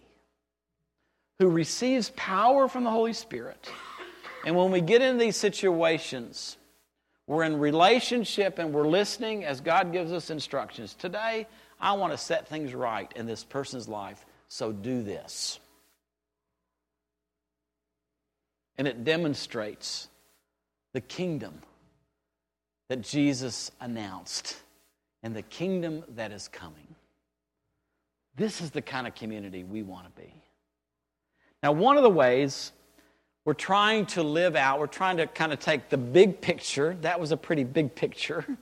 who 1.40 1.50
receives 1.50 2.12
power 2.16 2.68
from 2.68 2.84
the 2.84 2.90
Holy 2.90 3.14
Spirit. 3.14 3.70
And 4.46 4.56
when 4.56 4.72
we 4.72 4.82
get 4.82 5.02
in 5.02 5.18
these 5.18 5.38
situations, 5.38 6.58
we're 7.30 7.44
in 7.44 7.60
relationship 7.60 8.58
and 8.58 8.74
we're 8.74 8.88
listening 8.88 9.46
as 9.46 9.62
God 9.62 9.94
gives 9.94 10.12
us 10.12 10.32
instructions. 10.32 10.96
Today, 10.96 11.46
I 11.80 11.94
want 11.94 12.12
to 12.12 12.18
set 12.18 12.48
things 12.48 12.74
right 12.74 13.10
in 13.15 13.28
this 13.28 13.44
person's 13.44 13.88
life, 13.88 14.26
so 14.48 14.72
do 14.72 15.04
this. 15.04 15.60
And 18.80 18.88
it 18.88 19.04
demonstrates 19.04 20.08
the 20.94 21.02
kingdom 21.02 21.62
that 22.89 23.04
Jesus 23.04 23.70
announced 23.80 24.58
and 25.22 25.36
the 25.36 25.44
kingdom 25.44 26.04
that 26.15 26.32
is 26.32 26.48
coming. 26.48 26.96
This 28.38 28.60
is 28.60 28.72
the 28.72 28.82
kind 28.82 29.06
of 29.06 29.13
community 29.13 29.63
we 29.63 29.84
want 29.84 30.06
to 30.06 30.20
be. 30.20 30.34
Now, 31.62 31.74
one 31.74 31.96
of 31.96 32.02
the 32.02 32.10
ways 32.10 32.72
we're 33.45 33.54
trying 33.54 34.06
to 34.08 34.23
live 34.23 34.56
out, 34.56 34.80
we're 34.80 34.88
trying 34.88 35.17
to 35.17 35.28
kind 35.28 35.54
of 35.54 35.60
take 35.60 35.89
the 35.89 35.97
big 35.97 36.41
picture, 36.41 36.97
that 37.02 37.19
was 37.19 37.32
a 37.32 37.38
pretty 37.38 37.63
big 37.63 37.95
picture. 37.95 38.45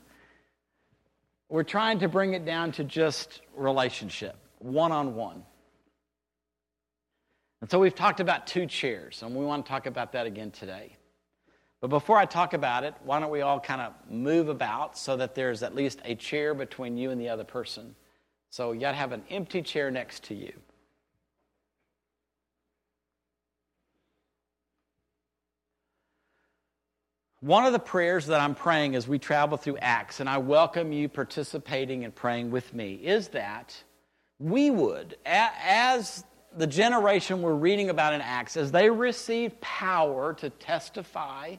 We're 1.49 1.63
trying 1.63 1.99
to 1.99 2.09
bring 2.09 2.33
it 2.33 2.43
down 2.43 2.73
to 2.73 2.83
just 2.83 3.39
relationship, 3.55 4.35
one 4.59 4.91
on 4.91 5.15
one. 5.15 5.43
And 7.61 7.71
so 7.71 7.79
we've 7.79 7.95
talked 7.95 8.19
about 8.19 8.47
two 8.47 8.65
chairs, 8.65 9.23
and 9.23 9.33
we 9.33 9.45
want 9.45 9.65
to 9.65 9.69
talk 9.69 9.85
about 9.85 10.11
that 10.11 10.27
again 10.27 10.51
today. 10.51 10.97
But 11.79 11.89
before 11.89 12.17
I 12.17 12.25
talk 12.25 12.53
about 12.53 12.83
it, 12.83 12.95
why 13.03 13.19
don't 13.19 13.31
we 13.31 13.41
all 13.41 13.59
kind 13.59 13.81
of 13.81 13.93
move 14.09 14.49
about 14.49 14.97
so 14.97 15.15
that 15.17 15.35
there's 15.35 15.63
at 15.63 15.73
least 15.73 15.99
a 16.05 16.15
chair 16.15 16.53
between 16.53 16.97
you 16.97 17.11
and 17.11 17.21
the 17.21 17.29
other 17.29 17.43
person? 17.43 17.95
So 18.49 18.71
you 18.71 18.81
got 18.81 18.91
to 18.91 18.97
have 18.97 19.11
an 19.11 19.23
empty 19.29 19.61
chair 19.61 19.89
next 19.91 20.23
to 20.25 20.35
you. 20.35 20.53
One 27.47 27.65
of 27.65 27.71
the 27.71 27.79
prayers 27.79 28.25
that 28.25 28.41
I'm 28.41 28.55
praying 28.55 28.95
as 28.95 29.07
we 29.07 29.19
travel 29.19 29.57
through 29.57 29.77
Acts, 29.77 30.19
and 30.19 30.27
I 30.27 30.37
welcome 30.37 30.91
you 30.91 31.07
participating 31.07 32.03
and 32.03 32.13
praying 32.13 32.51
with 32.51 32.73
me, 32.73 32.95
is 32.95 33.29
that 33.29 33.73
we 34.37 34.69
would, 34.69 35.15
as 35.25 36.25
the 36.57 36.67
generation 36.67 37.41
we're 37.41 37.53
reading 37.53 37.89
about 37.89 38.11
in 38.11 38.19
Acts, 38.19 38.57
as 38.57 38.73
they 38.73 38.89
receive 38.89 39.61
power 39.61 40.33
to 40.33 40.49
testify, 40.49 41.55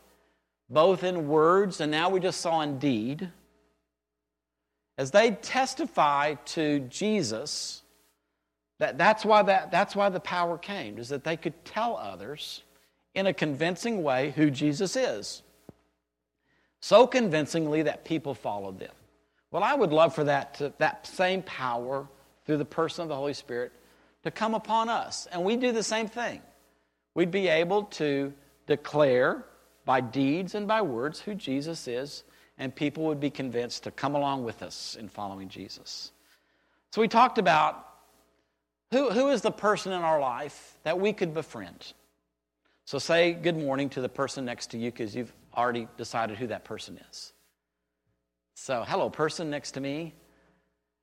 both 0.69 1.05
in 1.05 1.27
words 1.27 1.81
and 1.81 1.91
now 1.91 2.11
we 2.11 2.21
just 2.21 2.43
saw 2.43 2.61
in 2.61 2.79
deed, 2.79 3.31
as 4.99 5.11
they 5.11 5.31
testify 5.31 6.35
to 6.35 6.81
Jesus, 6.81 7.81
that, 8.79 8.99
that's, 8.99 9.25
why 9.25 9.43
that, 9.43 9.71
that's 9.71 9.97
why 9.97 10.11
the 10.11 10.21
power 10.21 10.59
came, 10.59 10.99
is 10.99 11.09
that 11.09 11.25
they 11.25 11.39
could 11.39 11.65
tell 11.65 11.97
others 11.97 12.63
in 13.15 13.27
a 13.27 13.33
convincing 13.33 14.03
way 14.03 14.35
who 14.37 14.51
Jesus 14.51 14.95
is. 14.95 15.43
So 16.81 17.07
convincingly 17.07 17.83
that 17.83 18.05
people 18.05 18.35
followed 18.35 18.79
them. 18.79 18.93
Well, 19.51 19.65
I 19.65 19.75
would 19.75 19.93
love 19.93 20.15
for 20.15 20.25
that, 20.25 20.55
to, 20.55 20.73
that 20.79 21.07
same 21.07 21.43
power 21.43 22.07
through 22.45 22.59
the 22.59 22.65
person 22.65 23.03
of 23.03 23.09
the 23.09 23.17
Holy 23.17 23.35
Spirit 23.35 23.73
to 24.25 24.31
come 24.31 24.55
upon 24.55 24.89
us. 24.89 25.27
And 25.33 25.45
we 25.45 25.57
do 25.57 25.73
the 25.73 25.83
same 25.83 26.09
thing. 26.09 26.43
We'd 27.15 27.31
be 27.31 27.49
able 27.49 27.85
to 27.85 28.33
declare 28.67 29.45
by 29.85 30.01
deeds 30.01 30.55
and 30.55 30.69
by 30.69 30.83
words 30.83 31.19
who 31.21 31.35
Jesus 31.35 31.89
is, 31.89 32.25
and 32.59 32.75
people 32.75 33.05
would 33.05 33.21
be 33.21 33.31
convinced 33.31 33.85
to 33.85 33.91
come 33.91 34.15
along 34.15 34.45
with 34.45 34.63
us 34.63 34.97
in 35.01 35.09
following 35.09 35.49
Jesus. 35.49 36.13
So 36.91 37.01
we 37.01 37.09
talked 37.09 37.39
about 37.39 37.87
who, 38.91 39.11
who 39.11 39.29
is 39.29 39.43
the 39.43 39.51
person 39.51 39.93
in 39.93 40.03
our 40.03 40.21
life 40.21 40.77
that 40.83 40.99
we 41.01 41.13
could 41.13 41.35
befriend. 41.35 41.93
So 42.89 42.99
say 42.99 43.35
good 43.35 43.59
morning 43.59 43.91
to 43.91 44.01
the 44.01 44.09
person 44.09 44.47
next 44.47 44.71
to 44.71 44.79
you 44.79 44.91
because 44.91 45.15
you've 45.15 45.35
already 45.55 45.89
decided 45.99 46.39
who 46.39 46.47
that 46.47 46.65
person 46.65 46.99
is. 47.11 47.35
So, 48.55 48.83
hello, 48.89 49.11
person 49.11 49.51
next 49.51 49.73
to 49.73 49.83
me. 49.83 50.15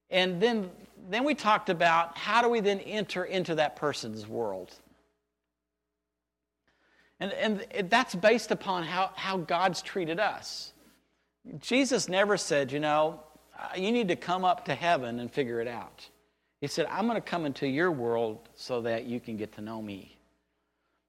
And 0.09 0.41
then, 0.41 0.71
then 1.11 1.23
we 1.23 1.35
talked 1.35 1.69
about 1.69 2.17
how 2.17 2.41
do 2.41 2.49
we 2.49 2.59
then 2.59 2.79
enter 2.79 3.23
into 3.23 3.53
that 3.53 3.75
person's 3.75 4.27
world. 4.27 4.73
And, 7.19 7.31
and 7.33 7.87
that's 7.87 8.15
based 8.15 8.49
upon 8.49 8.81
how, 8.81 9.11
how 9.13 9.37
God's 9.37 9.83
treated 9.83 10.19
us. 10.19 10.73
Jesus 11.59 12.09
never 12.09 12.35
said, 12.35 12.71
you 12.71 12.79
know, 12.79 13.19
uh, 13.59 13.75
you 13.75 13.91
need 13.91 14.07
to 14.07 14.15
come 14.15 14.43
up 14.43 14.65
to 14.65 14.73
heaven 14.73 15.19
and 15.19 15.31
figure 15.31 15.61
it 15.61 15.67
out. 15.67 16.09
He 16.61 16.65
said, 16.65 16.87
I'm 16.89 17.05
going 17.05 17.21
to 17.21 17.21
come 17.21 17.45
into 17.45 17.67
your 17.67 17.91
world 17.91 18.49
so 18.55 18.81
that 18.81 19.05
you 19.05 19.19
can 19.19 19.37
get 19.37 19.51
to 19.51 19.61
know 19.61 19.83
me. 19.83 20.14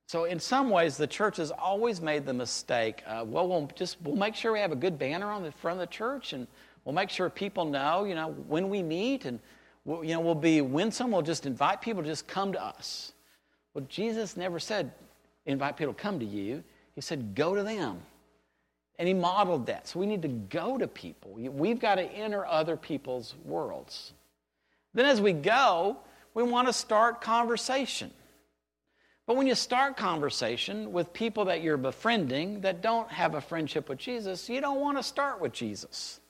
So, 0.07 0.25
in 0.25 0.38
some 0.38 0.71
ways, 0.71 0.97
the 0.97 1.07
church 1.07 1.38
has 1.38 1.51
always 1.51 2.01
made 2.01 2.27
the 2.27 2.33
mistake. 2.33 3.03
Uh, 3.07 3.25
well, 3.27 3.49
we'll 3.49 3.71
just 3.75 4.01
we'll 4.03 4.16
make 4.16 4.35
sure 4.35 4.53
we 4.53 4.61
have 4.61 4.73
a 4.73 4.77
good 4.77 4.99
banner 4.99 5.31
on 5.31 5.42
the 5.42 5.53
front 5.53 5.81
of 5.81 5.88
the 5.88 5.92
church, 5.92 6.33
and 6.33 6.47
We'll 6.87 6.95
make 6.95 7.11
sure 7.11 7.29
people 7.29 7.64
know, 7.64 8.05
you 8.05 8.14
know, 8.14 8.29
when 8.29 8.71
we 8.71 8.81
meet, 8.81 9.25
and 9.25 9.40
we'll, 9.85 10.05
you 10.05 10.14
know, 10.14 10.21
we'll 10.21 10.37
be 10.37 10.61
winsome. 10.61 11.11
We'll 11.11 11.21
just 11.21 11.45
invite 11.45 11.81
people 11.81 12.01
to 12.05 12.09
just 12.09 12.29
come 12.29 12.53
to 12.53 12.64
us. 12.64 13.12
Well, 13.75 13.85
Jesus 13.88 14.37
never 14.37 14.61
said 14.61 14.92
invite 15.47 15.77
people 15.77 15.95
to 15.95 16.01
come 16.01 16.21
to 16.21 16.25
you. 16.25 16.62
He 16.95 17.01
said 17.01 17.35
go 17.35 17.57
to 17.57 17.64
them. 17.64 17.99
And 19.01 19.09
he 19.09 19.14
modeled 19.14 19.66
that. 19.66 19.88
So 19.88 19.99
we 19.99 20.07
need 20.07 20.23
to 20.23 20.29
go 20.29 20.79
to 20.79 20.87
people. 20.87 21.33
We've 21.33 21.81
got 21.81 21.97
to 21.97 22.05
enter 22.05 22.47
other 22.47 22.77
people's 22.77 23.35
worlds. 23.45 24.12
Then 24.95 25.07
as 25.07 25.21
we 25.21 25.33
go, 25.33 25.99
we 26.35 26.45
want 26.45 26.69
to 26.69 26.73
start 26.73 27.21
conversation. 27.21 28.12
But 29.27 29.37
when 29.37 29.49
you 29.49 29.57
start 29.57 29.97
conversation 29.97 30.93
with 30.93 31.12
people 31.12 31.47
that 31.47 31.61
you're 31.61 31.77
befriending 31.77 32.61
that 32.61 32.81
don't 32.81 33.11
have 33.11 33.35
a 33.35 33.41
friendship 33.41 33.89
with 33.89 33.99
Jesus, 33.99 34.49
you 34.49 34.61
don't 34.61 34.81
want 34.81 34.99
to 34.99 35.03
start 35.03 35.41
with 35.41 35.53
Jesus. 35.53 36.21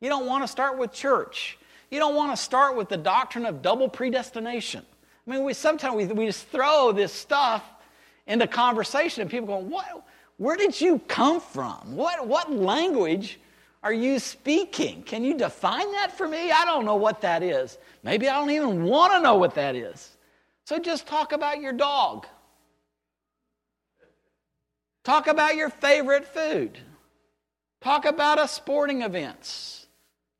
You 0.00 0.08
don't 0.08 0.26
want 0.26 0.42
to 0.42 0.48
start 0.48 0.78
with 0.78 0.92
church. 0.92 1.58
You 1.90 1.98
don't 1.98 2.14
want 2.14 2.32
to 2.32 2.42
start 2.42 2.74
with 2.74 2.88
the 2.88 2.96
doctrine 2.96 3.44
of 3.44 3.60
double 3.60 3.88
predestination. 3.88 4.84
I 5.26 5.30
mean, 5.30 5.44
we 5.44 5.52
sometimes 5.52 5.94
we, 5.94 6.06
we 6.06 6.26
just 6.26 6.48
throw 6.48 6.92
this 6.92 7.12
stuff 7.12 7.62
into 8.26 8.46
conversation 8.46 9.22
and 9.22 9.30
people 9.30 9.46
go, 9.46 9.58
what, 9.58 10.06
where 10.38 10.56
did 10.56 10.80
you 10.80 10.98
come 11.06 11.40
from? 11.40 11.96
What, 11.96 12.26
what 12.26 12.50
language 12.50 13.38
are 13.82 13.92
you 13.92 14.18
speaking? 14.18 15.02
Can 15.02 15.22
you 15.22 15.36
define 15.36 15.90
that 15.92 16.16
for 16.16 16.26
me? 16.26 16.50
I 16.50 16.64
don't 16.64 16.84
know 16.84 16.96
what 16.96 17.20
that 17.20 17.42
is. 17.42 17.78
Maybe 18.02 18.28
I 18.28 18.38
don't 18.38 18.50
even 18.50 18.84
want 18.84 19.12
to 19.12 19.20
know 19.20 19.36
what 19.36 19.54
that 19.54 19.76
is. 19.76 20.15
So 20.66 20.80
just 20.80 21.06
talk 21.06 21.32
about 21.32 21.60
your 21.60 21.72
dog. 21.72 22.26
Talk 25.04 25.28
about 25.28 25.54
your 25.54 25.70
favorite 25.70 26.26
food. 26.26 26.80
Talk 27.80 28.04
about 28.04 28.40
a 28.40 28.48
sporting 28.48 29.02
events. 29.02 29.86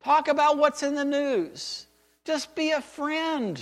Talk 0.03 0.27
about 0.27 0.57
what's 0.57 0.83
in 0.83 0.95
the 0.95 1.05
news. 1.05 1.87
Just 2.25 2.55
be 2.55 2.71
a 2.71 2.81
friend. 2.81 3.61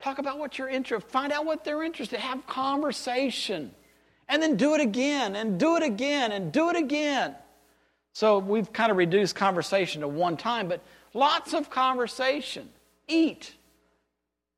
Talk 0.00 0.20
about 0.20 0.38
what 0.38 0.58
you're 0.58 0.68
interested. 0.68 1.10
Find 1.10 1.32
out 1.32 1.44
what 1.44 1.64
they're 1.64 1.82
interested. 1.82 2.20
Have 2.20 2.46
conversation, 2.46 3.72
and 4.28 4.40
then 4.40 4.54
do 4.56 4.74
it 4.74 4.80
again, 4.80 5.34
and 5.34 5.58
do 5.58 5.74
it 5.74 5.82
again, 5.82 6.30
and 6.30 6.52
do 6.52 6.70
it 6.70 6.76
again. 6.76 7.34
So 8.12 8.38
we've 8.38 8.72
kind 8.72 8.92
of 8.92 8.96
reduced 8.96 9.34
conversation 9.34 10.02
to 10.02 10.08
one 10.08 10.36
time, 10.36 10.68
but 10.68 10.82
lots 11.14 11.52
of 11.52 11.68
conversation. 11.68 12.68
Eat. 13.08 13.55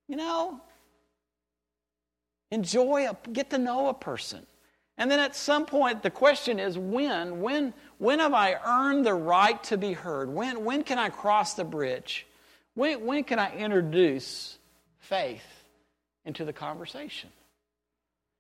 You 0.09 0.17
know, 0.17 0.61
enjoy, 2.51 3.09
a, 3.09 3.17
get 3.31 3.51
to 3.51 3.59
know 3.59 3.89
a 3.89 3.95
person. 3.95 4.47
And 4.97 5.11
then 5.11 5.21
at 5.21 5.37
some 5.37 5.65
point, 5.65 6.03
the 6.03 6.11
question 6.11 6.59
is 6.59 6.77
when? 6.77 7.41
When, 7.41 7.73
when 7.99 8.19
have 8.19 8.35
I 8.35 8.55
earned 8.55 9.07
the 9.07 9.15
right 9.15 9.63
to 9.65 9.77
be 9.77 9.93
heard? 9.93 10.29
When, 10.29 10.65
when 10.65 10.83
can 10.83 10.99
I 10.99 11.09
cross 11.09 11.55
the 11.55 11.65
bridge? 11.65 12.27
When, 12.75 13.07
when 13.07 13.25
can 13.25 13.39
I 13.39 13.55
introduce 13.55 14.59
faith 14.99 15.45
into 16.25 16.45
the 16.45 16.53
conversation? 16.53 17.31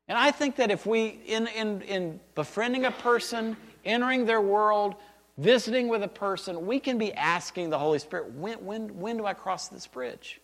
And 0.09 0.17
I 0.17 0.31
think 0.31 0.57
that 0.57 0.71
if 0.71 0.87
we, 0.87 1.21
in, 1.27 1.47
in, 1.49 1.83
in 1.83 2.21
befriending 2.35 2.87
a 2.87 2.91
person, 2.91 3.57
entering 3.85 4.25
their 4.25 4.41
world, 4.41 4.95
visiting 5.37 5.89
with 5.89 6.03
a 6.03 6.09
person, 6.09 6.67
we 6.67 6.81
can 6.81 6.99
be 6.99 7.13
asking 7.13 7.71
the 7.71 7.79
Holy 7.79 7.99
Spirit, 7.99 8.33
when, 8.33 8.65
when, 8.65 8.99
when 8.99 9.17
do 9.19 9.27
I 9.27 9.35
cross 9.35 9.69
this 9.69 9.87
bridge? 9.87 10.41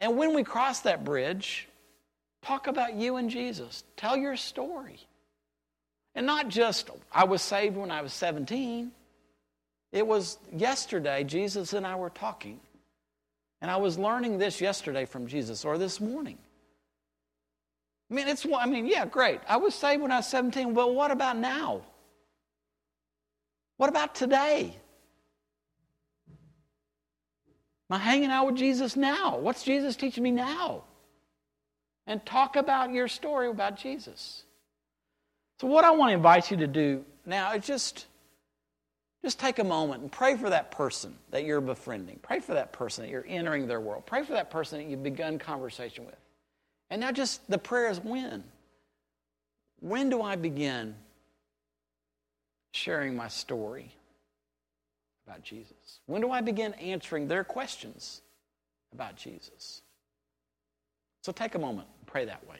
And 0.00 0.16
when 0.16 0.34
we 0.34 0.42
cross 0.42 0.80
that 0.80 1.04
bridge, 1.04 1.68
talk 2.42 2.66
about 2.66 2.94
you 2.94 3.16
and 3.16 3.30
Jesus. 3.30 3.84
Tell 3.96 4.16
your 4.16 4.36
story. 4.36 4.98
And 6.14 6.26
not 6.26 6.48
just, 6.48 6.90
I 7.12 7.24
was 7.24 7.42
saved 7.42 7.76
when 7.76 7.90
I 7.90 8.02
was 8.02 8.12
17. 8.12 8.92
It 9.92 10.06
was 10.06 10.38
yesterday, 10.52 11.24
Jesus 11.24 11.72
and 11.72 11.86
I 11.86 11.96
were 11.96 12.10
talking. 12.10 12.60
And 13.60 13.70
I 13.70 13.76
was 13.76 13.98
learning 13.98 14.38
this 14.38 14.60
yesterday 14.60 15.06
from 15.06 15.26
Jesus 15.26 15.64
or 15.64 15.78
this 15.78 16.00
morning. 16.00 16.38
I 18.10 18.14
mean, 18.14 18.28
it's, 18.28 18.46
I 18.54 18.66
mean, 18.66 18.86
yeah, 18.86 19.06
great. 19.06 19.40
I 19.48 19.56
was 19.56 19.74
saved 19.74 20.02
when 20.02 20.12
I 20.12 20.16
was 20.16 20.28
17, 20.28 20.74
but 20.74 20.94
what 20.94 21.10
about 21.10 21.38
now? 21.38 21.80
What 23.76 23.88
about 23.88 24.14
today? 24.14 24.76
I 27.94 27.98
hanging 27.98 28.30
out 28.30 28.46
with 28.46 28.56
Jesus 28.56 28.96
now? 28.96 29.38
What's 29.38 29.62
Jesus 29.62 29.96
teaching 29.96 30.22
me 30.22 30.30
now? 30.30 30.82
And 32.06 32.24
talk 32.26 32.56
about 32.56 32.90
your 32.90 33.08
story 33.08 33.48
about 33.48 33.76
Jesus. 33.76 34.42
So, 35.60 35.66
what 35.68 35.84
I 35.84 35.92
want 35.92 36.10
to 36.10 36.14
invite 36.14 36.50
you 36.50 36.56
to 36.58 36.66
do 36.66 37.04
now 37.24 37.54
is 37.54 37.64
just, 37.64 38.06
just 39.22 39.38
take 39.38 39.58
a 39.58 39.64
moment 39.64 40.02
and 40.02 40.12
pray 40.12 40.36
for 40.36 40.50
that 40.50 40.70
person 40.70 41.16
that 41.30 41.44
you're 41.44 41.60
befriending. 41.60 42.18
Pray 42.20 42.40
for 42.40 42.54
that 42.54 42.72
person 42.72 43.04
that 43.04 43.10
you're 43.10 43.24
entering 43.26 43.66
their 43.66 43.80
world. 43.80 44.04
Pray 44.04 44.24
for 44.24 44.32
that 44.32 44.50
person 44.50 44.78
that 44.78 44.90
you've 44.90 45.02
begun 45.02 45.38
conversation 45.38 46.04
with. 46.04 46.18
And 46.90 47.00
now, 47.00 47.12
just 47.12 47.48
the 47.48 47.58
prayer 47.58 47.88
is 47.88 48.00
when? 48.00 48.44
When 49.80 50.10
do 50.10 50.20
I 50.20 50.36
begin 50.36 50.96
sharing 52.72 53.14
my 53.14 53.28
story 53.28 53.92
about 55.26 55.42
Jesus? 55.42 56.00
When 56.06 56.20
do 56.20 56.30
I 56.30 56.40
begin 56.40 56.74
answering 56.74 57.28
their 57.28 57.44
questions 57.44 58.22
about 58.92 59.16
Jesus? 59.16 59.82
So 61.22 61.32
take 61.32 61.54
a 61.54 61.58
moment 61.58 61.88
and 61.98 62.06
pray 62.06 62.24
that 62.26 62.46
way. 62.46 62.58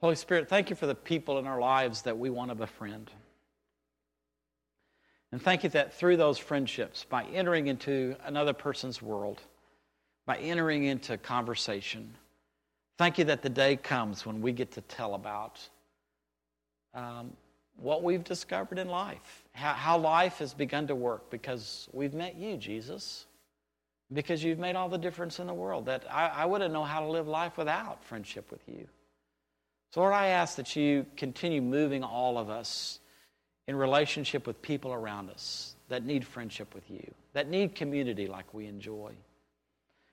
Holy 0.00 0.14
Spirit, 0.14 0.48
thank 0.48 0.70
you 0.70 0.76
for 0.76 0.86
the 0.86 0.94
people 0.94 1.38
in 1.38 1.46
our 1.46 1.60
lives 1.60 2.02
that 2.02 2.16
we 2.16 2.30
want 2.30 2.50
to 2.50 2.54
befriend. 2.54 3.10
And 5.32 5.42
thank 5.42 5.64
you 5.64 5.70
that 5.70 5.92
through 5.92 6.16
those 6.16 6.38
friendships, 6.38 7.04
by 7.08 7.24
entering 7.24 7.66
into 7.66 8.16
another 8.24 8.52
person's 8.52 9.02
world, 9.02 9.42
by 10.24 10.36
entering 10.38 10.84
into 10.84 11.18
conversation, 11.18 12.14
thank 12.96 13.18
you 13.18 13.24
that 13.24 13.42
the 13.42 13.50
day 13.50 13.76
comes 13.76 14.24
when 14.24 14.40
we 14.40 14.52
get 14.52 14.70
to 14.72 14.80
tell 14.82 15.14
about 15.14 15.60
um, 16.94 17.32
what 17.76 18.02
we've 18.02 18.24
discovered 18.24 18.78
in 18.78 18.88
life, 18.88 19.44
how, 19.52 19.72
how 19.72 19.98
life 19.98 20.38
has 20.38 20.54
begun 20.54 20.86
to 20.86 20.94
work 20.94 21.28
because 21.28 21.88
we've 21.92 22.14
met 22.14 22.36
you, 22.36 22.56
Jesus, 22.56 23.26
because 24.12 24.42
you've 24.42 24.58
made 24.58 24.76
all 24.76 24.88
the 24.88 24.98
difference 24.98 25.40
in 25.40 25.46
the 25.46 25.54
world. 25.54 25.86
That 25.86 26.04
I, 26.10 26.28
I 26.28 26.44
wouldn't 26.46 26.72
know 26.72 26.84
how 26.84 27.00
to 27.00 27.06
live 27.06 27.28
life 27.28 27.58
without 27.58 28.02
friendship 28.04 28.50
with 28.50 28.62
you. 28.66 28.86
So, 29.90 30.00
Lord, 30.00 30.12
I 30.12 30.28
ask 30.28 30.56
that 30.56 30.76
you 30.76 31.06
continue 31.16 31.62
moving 31.62 32.04
all 32.04 32.38
of 32.38 32.50
us 32.50 33.00
in 33.66 33.76
relationship 33.76 34.46
with 34.46 34.60
people 34.60 34.92
around 34.92 35.30
us 35.30 35.74
that 35.88 36.04
need 36.04 36.26
friendship 36.26 36.74
with 36.74 36.90
you, 36.90 37.14
that 37.32 37.48
need 37.48 37.74
community 37.74 38.26
like 38.26 38.52
we 38.52 38.66
enjoy. 38.66 39.12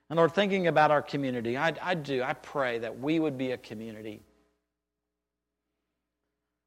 And 0.08 0.16
Lord, 0.16 0.34
thinking 0.34 0.66
about 0.66 0.90
our 0.90 1.02
community, 1.02 1.56
I, 1.56 1.74
I 1.82 1.94
do, 1.94 2.22
I 2.22 2.32
pray 2.34 2.78
that 2.78 3.00
we 3.00 3.18
would 3.18 3.36
be 3.36 3.52
a 3.52 3.58
community, 3.58 4.22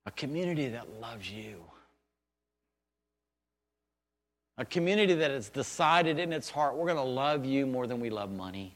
a 0.05 0.11
community 0.11 0.69
that 0.69 0.99
loves 0.99 1.29
you, 1.31 1.63
a 4.57 4.65
community 4.65 5.13
that 5.15 5.31
has 5.31 5.49
decided 5.49 6.19
in 6.19 6.33
its 6.33 6.49
heart, 6.49 6.75
we're 6.75 6.85
going 6.85 6.97
to 6.97 7.03
love 7.03 7.45
you 7.45 7.65
more 7.65 7.87
than 7.87 8.01
we 8.01 8.09
love 8.09 8.29
money. 8.29 8.75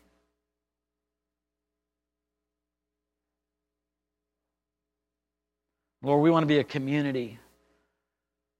Lord, 6.03 6.21
we 6.21 6.29
want 6.29 6.43
to 6.43 6.47
be 6.47 6.59
a 6.59 6.65
community 6.65 7.39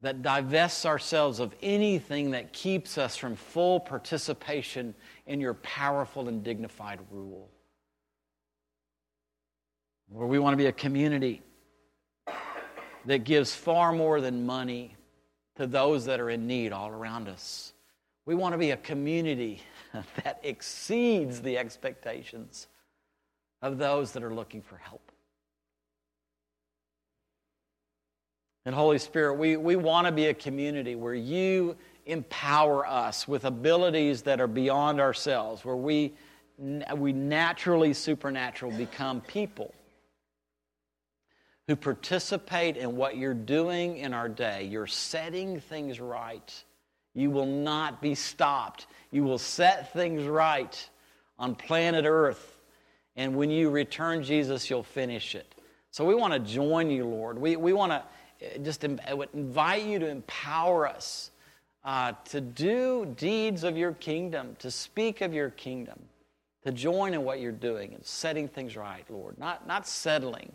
that 0.01 0.21
divests 0.21 0.85
ourselves 0.85 1.39
of 1.39 1.53
anything 1.61 2.31
that 2.31 2.53
keeps 2.53 2.97
us 2.97 3.17
from 3.17 3.35
full 3.35 3.81
participation 3.81 4.95
in 5.27 5.41
your 5.41 5.53
powerful 5.55 6.29
and 6.29 6.43
dignified 6.43 6.99
rule. 7.11 7.49
Lord, 10.09 10.29
we 10.29 10.39
want 10.39 10.53
to 10.53 10.57
be 10.57 10.67
a 10.67 10.73
community 10.73 11.41
that 13.05 13.25
gives 13.25 13.53
far 13.53 13.91
more 13.91 14.21
than 14.21 14.45
money 14.45 14.95
to 15.55 15.67
those 15.67 16.05
that 16.05 16.21
are 16.21 16.29
in 16.29 16.47
need 16.47 16.71
all 16.71 16.89
around 16.89 17.27
us. 17.27 17.73
We 18.25 18.35
want 18.35 18.53
to 18.53 18.57
be 18.57 18.71
a 18.71 18.77
community 18.77 19.61
that 20.23 20.39
exceeds 20.43 21.41
the 21.41 21.57
expectations 21.57 22.67
of 23.61 23.77
those 23.77 24.13
that 24.13 24.23
are 24.23 24.33
looking 24.33 24.61
for 24.61 24.77
help. 24.77 25.12
And 28.65 28.73
Holy 28.73 28.97
Spirit, 28.97 29.35
we, 29.35 29.57
we 29.57 29.75
want 29.75 30.07
to 30.07 30.13
be 30.13 30.27
a 30.27 30.33
community 30.33 30.95
where 30.95 31.13
you 31.13 31.75
empower 32.05 32.85
us 32.85 33.27
with 33.27 33.45
abilities 33.45 34.21
that 34.23 34.39
are 34.39 34.47
beyond 34.47 35.01
ourselves, 35.01 35.65
where 35.65 35.75
we, 35.75 36.13
we 36.95 37.13
naturally, 37.13 37.93
supernatural 37.93 38.71
become 38.71 39.21
people 39.21 39.73
who 41.67 41.75
participate 41.75 42.77
in 42.77 42.95
what 42.95 43.17
you're 43.17 43.33
doing 43.33 43.97
in 43.97 44.13
our 44.13 44.27
day. 44.29 44.65
You're 44.65 44.87
setting 44.87 45.59
things 45.59 45.99
right. 45.99 46.63
You 47.13 47.31
will 47.31 47.45
not 47.45 48.01
be 48.01 48.15
stopped. 48.15 48.87
You 49.11 49.23
will 49.23 49.37
set 49.37 49.93
things 49.93 50.23
right 50.23 50.89
on 51.37 51.55
planet 51.55 52.05
Earth. 52.05 52.59
And 53.15 53.35
when 53.35 53.49
you 53.49 53.69
return 53.69 54.23
Jesus, 54.23 54.69
you'll 54.69 54.83
finish 54.83 55.35
it. 55.35 55.53
So 55.91 56.05
we 56.05 56.15
want 56.15 56.33
to 56.33 56.39
join 56.39 56.89
you, 56.89 57.05
Lord. 57.05 57.37
We, 57.37 57.55
we 57.55 57.71
want 57.71 57.91
to 57.91 58.03
just 58.61 58.85
I 59.07 59.13
would 59.13 59.29
invite 59.33 59.83
you 59.83 59.99
to 59.99 60.07
empower 60.07 60.87
us 60.87 61.31
uh, 61.83 62.13
to 62.25 62.41
do 62.41 63.13
deeds 63.17 63.63
of 63.63 63.77
your 63.77 63.93
kingdom, 63.93 64.55
to 64.59 64.71
speak 64.71 65.21
of 65.21 65.33
your 65.33 65.49
kingdom, 65.51 65.99
to 66.63 66.71
join 66.71 67.13
in 67.13 67.23
what 67.23 67.41
you're 67.41 67.51
doing 67.51 67.93
and 67.93 68.05
setting 68.05 68.47
things 68.47 68.77
right, 68.77 69.05
Lord. 69.09 69.37
Not, 69.37 69.67
not 69.67 69.87
settling 69.87 70.51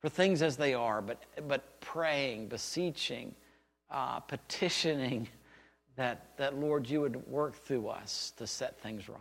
for 0.00 0.08
things 0.08 0.42
as 0.42 0.56
they 0.56 0.74
are, 0.74 1.02
but, 1.02 1.22
but 1.48 1.80
praying, 1.80 2.48
beseeching, 2.48 3.34
uh, 3.90 4.20
petitioning 4.20 5.28
that, 5.96 6.26
that, 6.36 6.58
Lord, 6.58 6.88
you 6.88 7.00
would 7.00 7.26
work 7.26 7.56
through 7.56 7.88
us 7.88 8.32
to 8.36 8.46
set 8.46 8.80
things 8.80 9.08
right. 9.08 9.18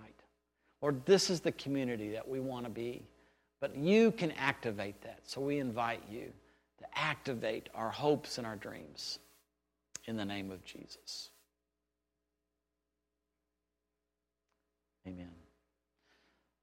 Lord, 0.81 1.05
this 1.05 1.29
is 1.29 1.39
the 1.39 1.53
community 1.53 2.11
that 2.11 2.27
we 2.27 2.39
want 2.39 2.65
to 2.65 2.69
be, 2.69 3.03
but 3.61 3.75
you 3.75 4.11
can 4.11 4.31
activate 4.33 5.01
that. 5.01 5.19
So 5.23 5.39
we 5.39 5.59
invite 5.59 6.01
you 6.11 6.31
activate 6.95 7.69
our 7.73 7.89
hopes 7.89 8.37
and 8.37 8.47
our 8.47 8.55
dreams 8.55 9.19
in 10.05 10.17
the 10.17 10.25
name 10.25 10.51
of 10.51 10.63
Jesus. 10.65 11.29
Amen. 15.07 15.29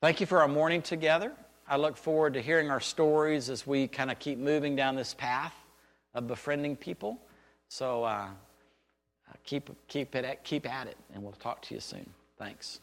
Thank 0.00 0.20
you 0.20 0.26
for 0.26 0.40
our 0.40 0.48
morning 0.48 0.80
together. 0.80 1.32
I 1.68 1.76
look 1.76 1.96
forward 1.96 2.34
to 2.34 2.40
hearing 2.40 2.70
our 2.70 2.80
stories 2.80 3.50
as 3.50 3.66
we 3.66 3.86
kind 3.86 4.10
of 4.10 4.18
keep 4.18 4.38
moving 4.38 4.74
down 4.74 4.96
this 4.96 5.14
path 5.14 5.54
of 6.14 6.26
befriending 6.26 6.74
people. 6.74 7.20
So 7.68 8.04
uh, 8.04 8.28
keep, 9.44 9.70
keep, 9.88 10.14
it, 10.14 10.40
keep 10.42 10.68
at 10.68 10.86
it, 10.86 10.96
and 11.14 11.22
we'll 11.22 11.32
talk 11.32 11.62
to 11.62 11.74
you 11.74 11.80
soon. 11.80 12.08
Thanks. 12.38 12.80